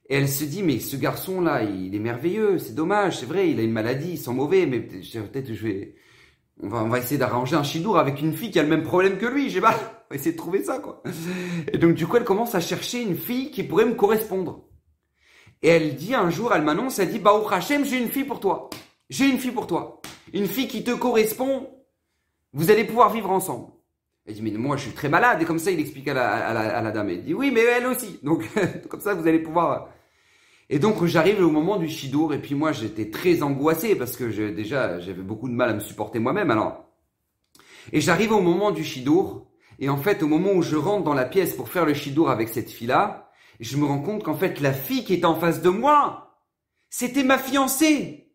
et 0.08 0.16
elle 0.16 0.28
se 0.28 0.44
dit, 0.44 0.62
mais 0.62 0.80
ce 0.80 0.96
garçon-là, 0.96 1.62
il 1.62 1.94
est 1.94 2.00
merveilleux, 2.00 2.58
c'est 2.58 2.74
dommage, 2.74 3.18
c'est 3.18 3.26
vrai, 3.26 3.50
il 3.50 3.60
a 3.60 3.62
une 3.62 3.70
maladie, 3.70 4.12
il 4.12 4.18
sent 4.18 4.32
mauvais, 4.32 4.66
mais 4.66 4.80
peut-être 4.80 5.54
je 5.54 5.66
vais... 5.66 5.94
On 6.62 6.68
va, 6.68 6.82
on 6.82 6.88
va 6.88 6.98
essayer 6.98 7.18
d'arranger 7.18 7.54
un 7.54 7.62
chidour 7.62 7.98
avec 7.98 8.20
une 8.20 8.34
fille 8.34 8.50
qui 8.50 8.58
a 8.58 8.62
le 8.62 8.68
même 8.68 8.82
problème 8.82 9.18
que 9.18 9.26
lui, 9.26 9.50
j'ai 9.50 9.60
pas... 9.60 9.74
On 10.10 10.14
va 10.14 10.16
essayer 10.16 10.32
de 10.32 10.36
trouver 10.36 10.64
ça, 10.64 10.80
quoi. 10.80 11.04
Et 11.72 11.78
donc, 11.78 11.94
du 11.94 12.04
coup, 12.04 12.16
elle 12.16 12.24
commence 12.24 12.56
à 12.56 12.60
chercher 12.60 13.00
une 13.00 13.14
fille 13.14 13.52
qui 13.52 13.62
pourrait 13.62 13.84
me 13.84 13.94
correspondre. 13.94 14.64
Et 15.62 15.68
elle 15.68 15.94
dit 15.94 16.16
un 16.16 16.30
jour, 16.30 16.52
elle 16.52 16.62
m'annonce, 16.62 16.98
elle 16.98 17.10
dit, 17.10 17.20
bah, 17.20 17.32
au 17.32 17.48
Hachem, 17.48 17.84
j'ai 17.84 18.02
une 18.02 18.08
fille 18.08 18.24
pour 18.24 18.40
toi. 18.40 18.70
J'ai 19.08 19.26
une 19.26 19.38
fille 19.38 19.52
pour 19.52 19.68
toi. 19.68 20.02
Une 20.32 20.48
fille 20.48 20.66
qui 20.66 20.82
te 20.82 20.90
correspond. 20.90 21.70
Vous 22.52 22.72
allez 22.72 22.82
pouvoir 22.82 23.12
vivre 23.12 23.30
ensemble. 23.30 23.68
Elle 24.30 24.36
dit, 24.36 24.42
mais 24.42 24.52
moi, 24.52 24.76
je 24.76 24.82
suis 24.82 24.92
très 24.92 25.08
malade. 25.08 25.42
Et 25.42 25.44
comme 25.44 25.58
ça, 25.58 25.72
il 25.72 25.80
explique 25.80 26.06
à 26.08 26.14
la, 26.14 26.30
à 26.30 26.54
la, 26.54 26.78
à 26.78 26.82
la 26.82 26.90
dame. 26.92 27.10
Elle 27.10 27.24
dit, 27.24 27.34
oui, 27.34 27.50
mais 27.52 27.62
elle 27.62 27.86
aussi. 27.86 28.20
Donc, 28.22 28.44
comme 28.88 29.00
ça, 29.00 29.14
vous 29.14 29.26
allez 29.26 29.40
pouvoir 29.40 29.88
et 30.72 30.78
donc 30.78 31.04
j'arrive 31.04 31.44
au 31.44 31.50
moment 31.50 31.78
du 31.78 31.88
Shidour 31.88 32.32
et 32.32 32.40
puis 32.40 32.54
moi 32.54 32.70
j'étais 32.70 33.10
très 33.10 33.42
angoissé 33.42 33.96
parce 33.96 34.16
que 34.16 34.50
déjà 34.50 35.00
j'avais 35.00 35.20
beaucoup 35.20 35.48
de 35.48 35.52
mal 35.52 35.68
à 35.70 35.74
me 35.74 35.80
supporter 35.80 36.20
moi-même 36.20 36.52
alors. 36.52 36.84
Et 37.92 38.00
j'arrive 38.00 38.30
au 38.30 38.40
moment 38.40 38.70
du 38.70 38.84
Shidour 38.84 39.50
et 39.80 39.88
en 39.88 39.96
fait 39.96 40.22
au 40.22 40.28
moment 40.28 40.52
où 40.52 40.62
je 40.62 40.76
rentre 40.76 41.02
dans 41.02 41.12
la 41.12 41.24
pièce 41.24 41.56
pour 41.56 41.68
faire 41.68 41.86
le 41.86 41.92
Shidour 41.92 42.30
avec 42.30 42.48
cette 42.48 42.70
fille-là, 42.70 43.32
je 43.58 43.76
me 43.76 43.84
rends 43.84 44.00
compte 44.00 44.22
qu'en 44.22 44.36
fait 44.36 44.60
la 44.60 44.72
fille 44.72 45.02
qui 45.04 45.14
est 45.14 45.24
en 45.24 45.34
face 45.34 45.60
de 45.60 45.70
moi, 45.70 46.38
c'était 46.88 47.24
ma 47.24 47.38
fiancée 47.38 48.30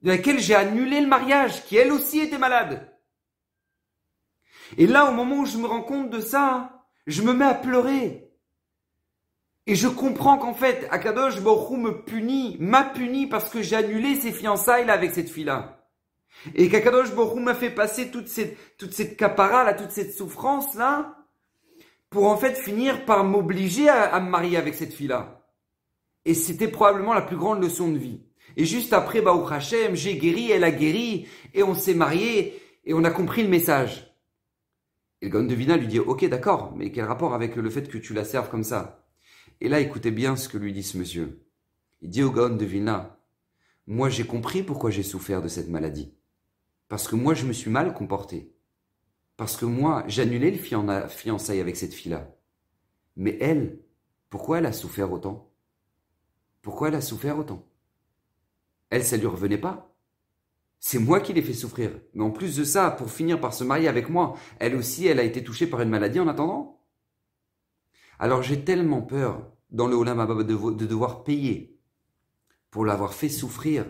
de 0.00 0.08
laquelle 0.08 0.38
j'ai 0.38 0.54
annulé 0.54 1.00
le 1.02 1.08
mariage, 1.08 1.62
qui 1.66 1.76
elle 1.76 1.92
aussi 1.92 2.20
était 2.20 2.38
malade. 2.38 2.90
Et 4.76 4.86
là 4.86 5.10
au 5.10 5.12
moment 5.12 5.38
où 5.38 5.46
je 5.46 5.58
me 5.58 5.66
rends 5.66 5.82
compte 5.82 6.10
de 6.10 6.20
ça, 6.20 6.84
je 7.06 7.22
me 7.22 7.32
mets 7.32 7.46
à 7.46 7.54
pleurer. 7.54 8.28
Et 9.66 9.74
je 9.74 9.88
comprends 9.88 10.38
qu'en 10.38 10.54
fait, 10.54 10.88
Akadosh 10.90 11.40
Borou 11.40 11.76
me 11.76 12.02
punit, 12.02 12.56
m'a 12.58 12.84
puni 12.84 13.26
parce 13.26 13.50
que 13.50 13.60
j'ai 13.60 13.76
annulé 13.76 14.16
ses 14.16 14.32
fiançailles 14.32 14.86
là 14.86 14.94
avec 14.94 15.12
cette 15.12 15.28
fille-là. 15.28 15.86
Et 16.54 16.68
qu'Akadosh 16.68 17.14
Borou 17.14 17.38
m'a 17.38 17.54
fait 17.54 17.70
passer 17.70 18.10
toute 18.10 18.28
cette, 18.28 18.56
toute 18.78 18.94
cette 18.94 19.16
capara 19.16 19.64
là, 19.64 19.74
toute 19.74 19.90
cette 19.90 20.14
souffrance 20.14 20.74
là, 20.74 21.16
pour 22.08 22.28
en 22.28 22.36
fait 22.36 22.54
finir 22.56 23.04
par 23.04 23.24
m'obliger 23.24 23.88
à, 23.88 24.18
me 24.20 24.30
marier 24.30 24.56
avec 24.56 24.74
cette 24.74 24.94
fille-là. 24.94 25.44
Et 26.24 26.32
c'était 26.32 26.68
probablement 26.68 27.12
la 27.12 27.22
plus 27.22 27.36
grande 27.36 27.62
leçon 27.62 27.88
de 27.88 27.98
vie. 27.98 28.22
Et 28.56 28.64
juste 28.64 28.94
après, 28.94 29.20
Baou 29.20 29.46
Hashem, 29.46 29.94
j'ai 29.94 30.16
guéri, 30.16 30.50
elle 30.50 30.64
a 30.64 30.70
guéri, 30.70 31.28
et 31.52 31.62
on 31.62 31.74
s'est 31.74 31.94
marié, 31.94 32.60
et 32.84 32.94
on 32.94 33.04
a 33.04 33.10
compris 33.10 33.42
le 33.42 33.48
message. 33.48 34.07
Et 35.20 35.28
le 35.28 35.32
Gaon 35.32 35.76
lui 35.76 35.86
dit, 35.88 35.98
ok, 35.98 36.24
d'accord, 36.28 36.74
mais 36.76 36.92
quel 36.92 37.04
rapport 37.04 37.34
avec 37.34 37.56
le 37.56 37.70
fait 37.70 37.88
que 37.88 37.98
tu 37.98 38.14
la 38.14 38.24
serves 38.24 38.50
comme 38.50 38.64
ça? 38.64 39.08
Et 39.60 39.68
là, 39.68 39.80
écoutez 39.80 40.10
bien 40.10 40.36
ce 40.36 40.48
que 40.48 40.58
lui 40.58 40.72
dit 40.72 40.84
ce 40.84 40.96
monsieur. 40.96 41.44
Il 42.00 42.10
dit 42.10 42.22
au 42.22 42.30
Gaon 42.30 42.56
de 42.56 42.64
moi 43.88 44.10
j'ai 44.10 44.26
compris 44.26 44.62
pourquoi 44.62 44.90
j'ai 44.90 45.02
souffert 45.02 45.40
de 45.40 45.48
cette 45.48 45.70
maladie. 45.70 46.14
Parce 46.88 47.08
que 47.08 47.16
moi 47.16 47.34
je 47.34 47.46
me 47.46 47.52
suis 47.52 47.70
mal 47.70 47.94
comporté. 47.94 48.54
Parce 49.36 49.56
que 49.56 49.64
moi 49.64 50.04
annulé 50.18 50.50
le 50.50 50.58
fiançailles 51.08 51.60
avec 51.60 51.76
cette 51.76 51.94
fille-là. 51.94 52.30
Mais 53.16 53.38
elle, 53.40 53.80
pourquoi 54.28 54.58
elle 54.58 54.66
a 54.66 54.72
souffert 54.72 55.10
autant? 55.10 55.50
Pourquoi 56.60 56.88
elle 56.88 56.96
a 56.96 57.00
souffert 57.00 57.38
autant? 57.38 57.66
Elle, 58.90 59.04
ça 59.04 59.16
lui 59.16 59.26
revenait 59.26 59.58
pas? 59.58 59.87
C'est 60.80 60.98
moi 60.98 61.20
qui 61.20 61.32
l'ai 61.32 61.42
fait 61.42 61.54
souffrir. 61.54 61.90
Mais 62.14 62.24
en 62.24 62.30
plus 62.30 62.56
de 62.56 62.64
ça, 62.64 62.90
pour 62.90 63.10
finir 63.10 63.40
par 63.40 63.52
se 63.52 63.64
marier 63.64 63.88
avec 63.88 64.08
moi, 64.08 64.36
elle 64.58 64.76
aussi, 64.76 65.06
elle 65.06 65.18
a 65.18 65.24
été 65.24 65.42
touchée 65.42 65.66
par 65.66 65.80
une 65.80 65.90
maladie 65.90 66.20
en 66.20 66.28
attendant. 66.28 66.80
Alors 68.18 68.42
j'ai 68.42 68.64
tellement 68.64 69.02
peur 69.02 69.52
dans 69.70 69.86
le 69.86 69.94
Olam 69.94 70.26
de, 70.38 70.44
de 70.44 70.86
devoir 70.86 71.24
payer 71.24 71.78
pour 72.70 72.84
l'avoir 72.84 73.14
fait 73.14 73.28
souffrir 73.28 73.86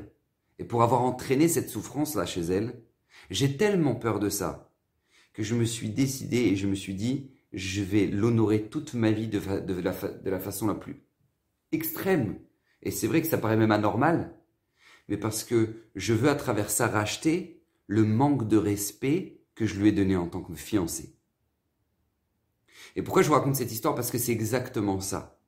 et 0.59 0.65
pour 0.65 0.83
avoir 0.83 1.03
entraîné 1.03 1.49
cette 1.49 1.71
souffrance-là 1.71 2.27
chez 2.27 2.43
elle. 2.43 2.83
J'ai 3.31 3.57
tellement 3.57 3.95
peur 3.95 4.19
de 4.19 4.29
ça 4.29 4.73
que 5.33 5.43
je 5.43 5.55
me 5.55 5.65
suis 5.65 5.91
décidé 5.91 6.39
et 6.39 6.57
je 6.57 6.67
me 6.67 6.75
suis 6.75 6.95
dit, 6.95 7.31
je 7.53 7.83
vais 7.83 8.07
l'honorer 8.07 8.69
toute 8.69 8.95
ma 8.95 9.11
vie 9.11 9.29
de, 9.29 9.41
la, 9.81 9.93
de 9.93 10.31
la 10.31 10.41
façon 10.41 10.67
la 10.67 10.75
plus 10.75 11.03
extrême. 11.73 12.39
Et 12.83 12.91
c'est 12.91 13.07
vrai 13.07 13.23
que 13.23 13.29
ça 13.29 13.39
paraît 13.39 13.57
même 13.57 13.73
anormal, 13.73 14.38
mais 15.09 15.17
parce 15.17 15.45
que 15.45 15.75
je 15.95 16.13
veux 16.13 16.29
à 16.29 16.35
travers 16.35 16.71
ça 16.71 16.87
racheter 16.87 17.63
le 17.87 18.05
manque 18.05 18.47
de 18.47 18.57
respect 18.57 19.41
que 19.55 19.67
je 19.67 19.81
lui 19.81 19.89
ai 19.89 19.93
donné 19.93 20.17
en 20.17 20.29
tant 20.29 20.43
que 20.43 20.55
fiancé. 20.55 21.17
Et 22.95 23.03
pourquoi 23.03 23.23
je 23.23 23.29
vous 23.29 23.35
raconte 23.35 23.57
cette 23.57 23.73
histoire? 23.73 23.95
Parce 23.95 24.11
que 24.11 24.19
c'est 24.19 24.33
exactement 24.33 25.01
ça. 25.01 25.41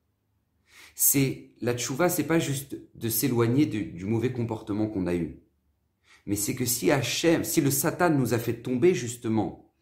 C'est 0.94 1.52
la 1.60 1.74
tchouva, 1.74 2.08
c'est 2.08 2.24
pas 2.24 2.38
juste 2.38 2.76
de 2.94 3.08
s'éloigner 3.08 3.66
du, 3.66 4.04
mauvais 4.04 4.32
comportement 4.32 4.88
qu'on 4.88 5.06
a 5.06 5.14
eu, 5.14 5.40
mais 6.26 6.36
c'est 6.36 6.54
que 6.54 6.66
si 6.66 6.90
Hachem, 6.90 7.44
si 7.44 7.60
le 7.60 7.70
Satan 7.70 8.10
nous 8.10 8.34
a 8.34 8.38
fait 8.38 8.60
tomber 8.60 8.92
justement 8.92 9.72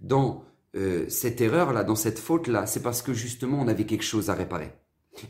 dans 0.00 0.44
euh, 0.76 1.08
cette 1.08 1.40
erreur 1.40 1.72
là, 1.72 1.84
dans 1.84 1.96
cette 1.96 2.18
faute 2.18 2.46
là, 2.48 2.66
c'est 2.66 2.82
parce 2.82 3.02
que 3.02 3.14
justement 3.14 3.60
on 3.60 3.66
avait 3.68 3.86
quelque 3.86 4.04
chose 4.04 4.30
à 4.30 4.34
réparer. 4.34 4.72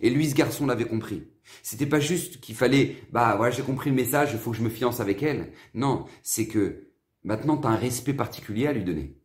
Et 0.03 0.11
lui, 0.11 0.29
ce 0.29 0.35
garçon 0.35 0.67
l'avait 0.67 0.85
compris. 0.85 1.25
C'était 1.63 1.87
pas 1.87 2.01
juste 2.01 2.41
qu'il 2.41 2.55
fallait, 2.55 2.97
bah 3.13 3.35
voilà, 3.37 3.55
j'ai 3.55 3.63
compris 3.63 3.91
le 3.91 3.97
message, 3.97 4.31
il 4.33 4.39
faut 4.39 4.51
que 4.51 4.57
je 4.57 4.63
me 4.63 4.69
fiance 4.69 5.01
avec 5.01 5.23
elle. 5.23 5.53
Non, 5.75 6.05
c'est 6.23 6.47
que 6.47 6.89
maintenant 7.25 7.57
tu 7.57 7.67
as 7.67 7.71
un 7.71 7.77
respect 7.77 8.15
particulier 8.15 8.67
à 8.67 8.73
lui 8.73 8.85
donner 8.85 9.19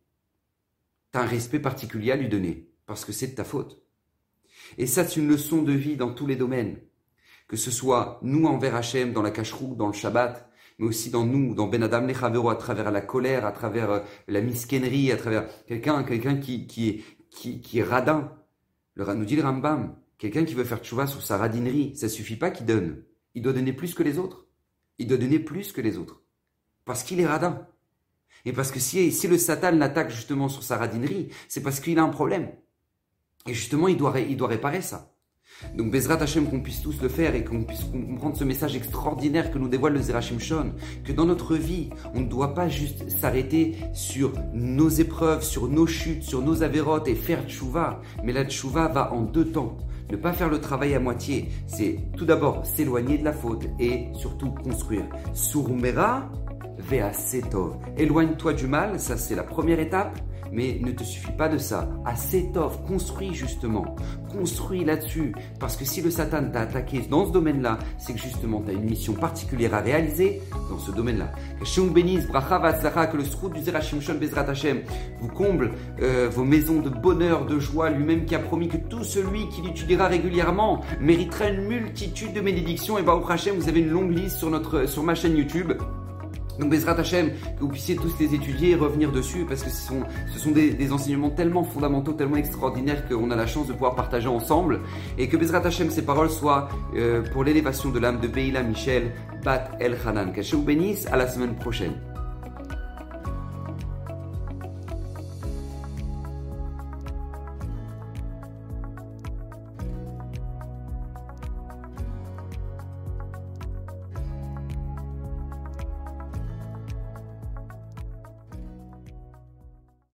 tu 1.14 1.20
un 1.20 1.26
respect 1.26 1.60
particulier 1.60 2.10
à 2.10 2.16
lui 2.16 2.28
donner, 2.28 2.68
parce 2.86 3.04
que 3.04 3.12
c'est 3.12 3.28
de 3.28 3.34
ta 3.34 3.44
faute. 3.44 3.80
Et 4.78 4.86
ça, 4.86 5.06
c'est 5.06 5.20
une 5.20 5.28
leçon 5.28 5.62
de 5.62 5.72
vie 5.72 5.96
dans 5.96 6.12
tous 6.12 6.26
les 6.26 6.34
domaines. 6.34 6.78
Que 7.46 7.56
ce 7.56 7.70
soit 7.70 8.18
nous 8.22 8.46
envers 8.46 8.74
Hachem, 8.74 9.12
dans 9.12 9.22
la 9.22 9.30
cacherou, 9.30 9.76
dans 9.76 9.86
le 9.86 9.92
Shabbat, 9.92 10.50
mais 10.78 10.86
aussi 10.86 11.10
dans 11.10 11.24
nous, 11.24 11.54
dans 11.54 11.68
Ben 11.68 11.84
Adam 11.84 12.06
Lechavero, 12.06 12.48
à 12.48 12.56
travers 12.56 12.90
la 12.90 13.00
colère, 13.00 13.46
à 13.46 13.52
travers 13.52 13.90
euh, 13.90 14.00
la 14.26 14.40
misquenerie, 14.40 15.12
à 15.12 15.16
travers 15.16 15.46
quelqu'un 15.66 16.02
quelqu'un 16.02 16.36
qui, 16.36 16.66
qui, 16.66 17.04
qui, 17.30 17.60
qui 17.60 17.78
est 17.78 17.84
radin. 17.84 18.32
Le, 18.94 19.04
nous 19.14 19.24
dit 19.24 19.36
le 19.36 19.42
Rambam, 19.42 19.94
quelqu'un 20.24 20.46
qui 20.46 20.54
veut 20.54 20.64
faire 20.64 20.78
tchouva 20.78 21.06
sur 21.06 21.22
sa 21.22 21.36
radinerie, 21.36 21.94
ça 21.96 22.08
suffit 22.08 22.36
pas 22.36 22.50
qu'il 22.50 22.64
donne. 22.64 23.02
Il 23.34 23.42
doit 23.42 23.52
donner 23.52 23.74
plus 23.74 23.92
que 23.92 24.02
les 24.02 24.18
autres. 24.18 24.46
Il 24.98 25.06
doit 25.06 25.18
donner 25.18 25.38
plus 25.38 25.70
que 25.70 25.82
les 25.82 25.98
autres. 25.98 26.22
Parce 26.86 27.02
qu'il 27.02 27.20
est 27.20 27.26
radin. 27.26 27.66
Et 28.46 28.54
parce 28.54 28.70
que 28.70 28.80
si, 28.80 29.12
si 29.12 29.28
le 29.28 29.36
Satan 29.36 29.72
l'attaque 29.72 30.10
justement 30.10 30.48
sur 30.48 30.62
sa 30.62 30.78
radinerie, 30.78 31.28
c'est 31.46 31.62
parce 31.62 31.78
qu'il 31.78 31.98
a 31.98 32.02
un 32.02 32.08
problème. 32.08 32.48
Et 33.46 33.52
justement, 33.52 33.86
il 33.86 33.98
doit, 33.98 34.18
il 34.18 34.38
doit 34.38 34.48
réparer 34.48 34.80
ça. 34.80 35.14
Donc 35.74 35.92
Bezrat 35.92 36.22
Hashem 36.22 36.48
qu'on 36.48 36.62
puisse 36.62 36.80
tous 36.80 37.02
le 37.02 37.10
faire 37.10 37.34
et 37.34 37.44
qu'on 37.44 37.64
puisse 37.64 37.84
comprendre 37.84 38.36
ce 38.36 38.44
message 38.44 38.76
extraordinaire 38.76 39.50
que 39.50 39.58
nous 39.58 39.68
dévoile 39.68 39.92
le 39.92 40.00
Zerachim 40.00 40.38
Shon, 40.38 40.72
que 41.04 41.12
dans 41.12 41.26
notre 41.26 41.54
vie, 41.54 41.90
on 42.14 42.20
ne 42.20 42.28
doit 42.28 42.54
pas 42.54 42.68
juste 42.68 43.10
s'arrêter 43.10 43.76
sur 43.92 44.32
nos 44.54 44.88
épreuves, 44.88 45.42
sur 45.42 45.68
nos 45.68 45.86
chutes, 45.86 46.22
sur 46.22 46.40
nos 46.40 46.62
avérotes 46.62 47.08
et 47.08 47.14
faire 47.14 47.46
tchouva, 47.46 48.00
mais 48.24 48.32
la 48.32 48.46
tchouva 48.46 48.88
va 48.88 49.12
en 49.12 49.20
deux 49.20 49.52
temps. 49.52 49.76
Ne 50.10 50.16
pas 50.16 50.32
faire 50.32 50.48
le 50.48 50.60
travail 50.60 50.94
à 50.94 51.00
moitié, 51.00 51.48
c'est 51.66 51.98
tout 52.16 52.24
d'abord 52.24 52.64
s'éloigner 52.66 53.18
de 53.18 53.24
la 53.24 53.32
faute 53.32 53.66
et 53.80 54.08
surtout 54.14 54.50
construire. 54.50 55.04
Surumera, 55.32 56.30
Ve'asetov. 56.78 57.76
Éloigne-toi 57.96 58.52
du 58.52 58.66
mal, 58.66 59.00
ça 59.00 59.16
c'est 59.16 59.34
la 59.34 59.44
première 59.44 59.80
étape. 59.80 60.18
Mais 60.54 60.78
ne 60.80 60.92
te 60.92 61.02
suffit 61.02 61.32
pas 61.32 61.48
de 61.48 61.58
ça. 61.58 61.88
Asetov, 62.04 62.84
construis 62.86 63.34
justement. 63.34 63.96
Construis 64.32 64.84
là-dessus. 64.84 65.34
Parce 65.58 65.76
que 65.76 65.84
si 65.84 66.00
le 66.00 66.10
Satan 66.10 66.48
t'a 66.52 66.60
attaqué 66.60 67.00
dans 67.10 67.26
ce 67.26 67.32
domaine-là, 67.32 67.78
c'est 67.98 68.12
que 68.12 68.20
justement 68.20 68.62
tu 68.62 68.70
as 68.70 68.74
une 68.74 68.84
mission 68.84 69.14
particulière 69.14 69.74
à 69.74 69.80
réaliser 69.80 70.40
dans 70.70 70.78
ce 70.78 70.92
domaine-là. 70.92 71.32
Que 71.58 71.80
vous 71.80 71.90
bénisse, 71.90 72.26
que 72.26 73.16
le 73.16 73.24
srout 73.24 73.52
du 73.52 73.60
Zerachim 73.60 74.00
Shon 74.00 74.14
Bezrat 74.14 74.48
Hashem 74.48 74.82
vous 75.20 75.28
comble 75.28 75.72
euh, 76.00 76.28
vos 76.30 76.44
maisons 76.44 76.80
de 76.80 76.88
bonheur, 76.88 77.46
de 77.46 77.58
joie, 77.58 77.90
lui-même 77.90 78.24
qui 78.24 78.34
a 78.34 78.38
promis 78.38 78.68
que 78.68 78.76
tout 78.76 79.04
celui 79.04 79.48
qui 79.48 79.62
l'étudiera 79.62 80.06
régulièrement 80.06 80.80
méritera 81.00 81.48
une 81.48 81.66
multitude 81.66 82.32
de 82.32 82.40
bénédictions. 82.40 82.98
Et 82.98 83.02
bah, 83.02 83.14
au 83.14 83.30
Hashem, 83.30 83.56
vous 83.56 83.68
avez 83.68 83.80
une 83.80 83.90
longue 83.90 84.16
liste 84.16 84.38
sur, 84.38 84.50
notre, 84.50 84.86
sur 84.86 85.02
ma 85.02 85.14
chaîne 85.14 85.36
YouTube 85.36 85.72
Donc 86.58 86.70
Bezrat 86.70 86.98
Hashem, 86.98 87.30
que 87.30 87.60
vous 87.60 87.68
puissiez 87.68 87.96
tous 87.96 88.18
les 88.20 88.34
étudier 88.34 88.70
et 88.70 88.74
revenir 88.74 89.10
dessus, 89.10 89.44
parce 89.48 89.62
que 89.62 89.70
ce 89.70 89.86
sont, 90.38 90.50
des, 90.52 90.92
enseignements 90.92 91.30
tellement 91.30 91.64
fondamentaux, 91.64 92.12
tellement 92.12 92.36
extraordinaires 92.36 93.08
qu'on 93.08 93.30
a 93.30 93.36
la 93.36 93.46
chance 93.46 93.66
de 93.66 93.72
pouvoir 93.72 93.94
partager 93.94 94.28
ensemble, 94.28 94.80
et 95.18 95.28
que 95.28 95.36
Bezrat 95.36 95.66
Hashem, 95.66 95.90
ces 95.90 96.02
paroles 96.02 96.30
soient 96.30 96.68
euh, 96.96 97.22
pour 97.32 97.44
l'élévation 97.44 97.90
de 97.90 97.98
l'âme 97.98 98.20
de 98.20 98.28
Beila 98.28 98.62
Michel, 98.62 99.12
Bat 99.44 99.72
El 99.80 99.96
Hanan. 100.06 100.32
Que 100.32 100.42
vous 100.54 100.62
bénisse, 100.62 101.06
à 101.06 101.16
la 101.16 101.28
semaine 101.28 101.54
prochaine. 101.54 102.13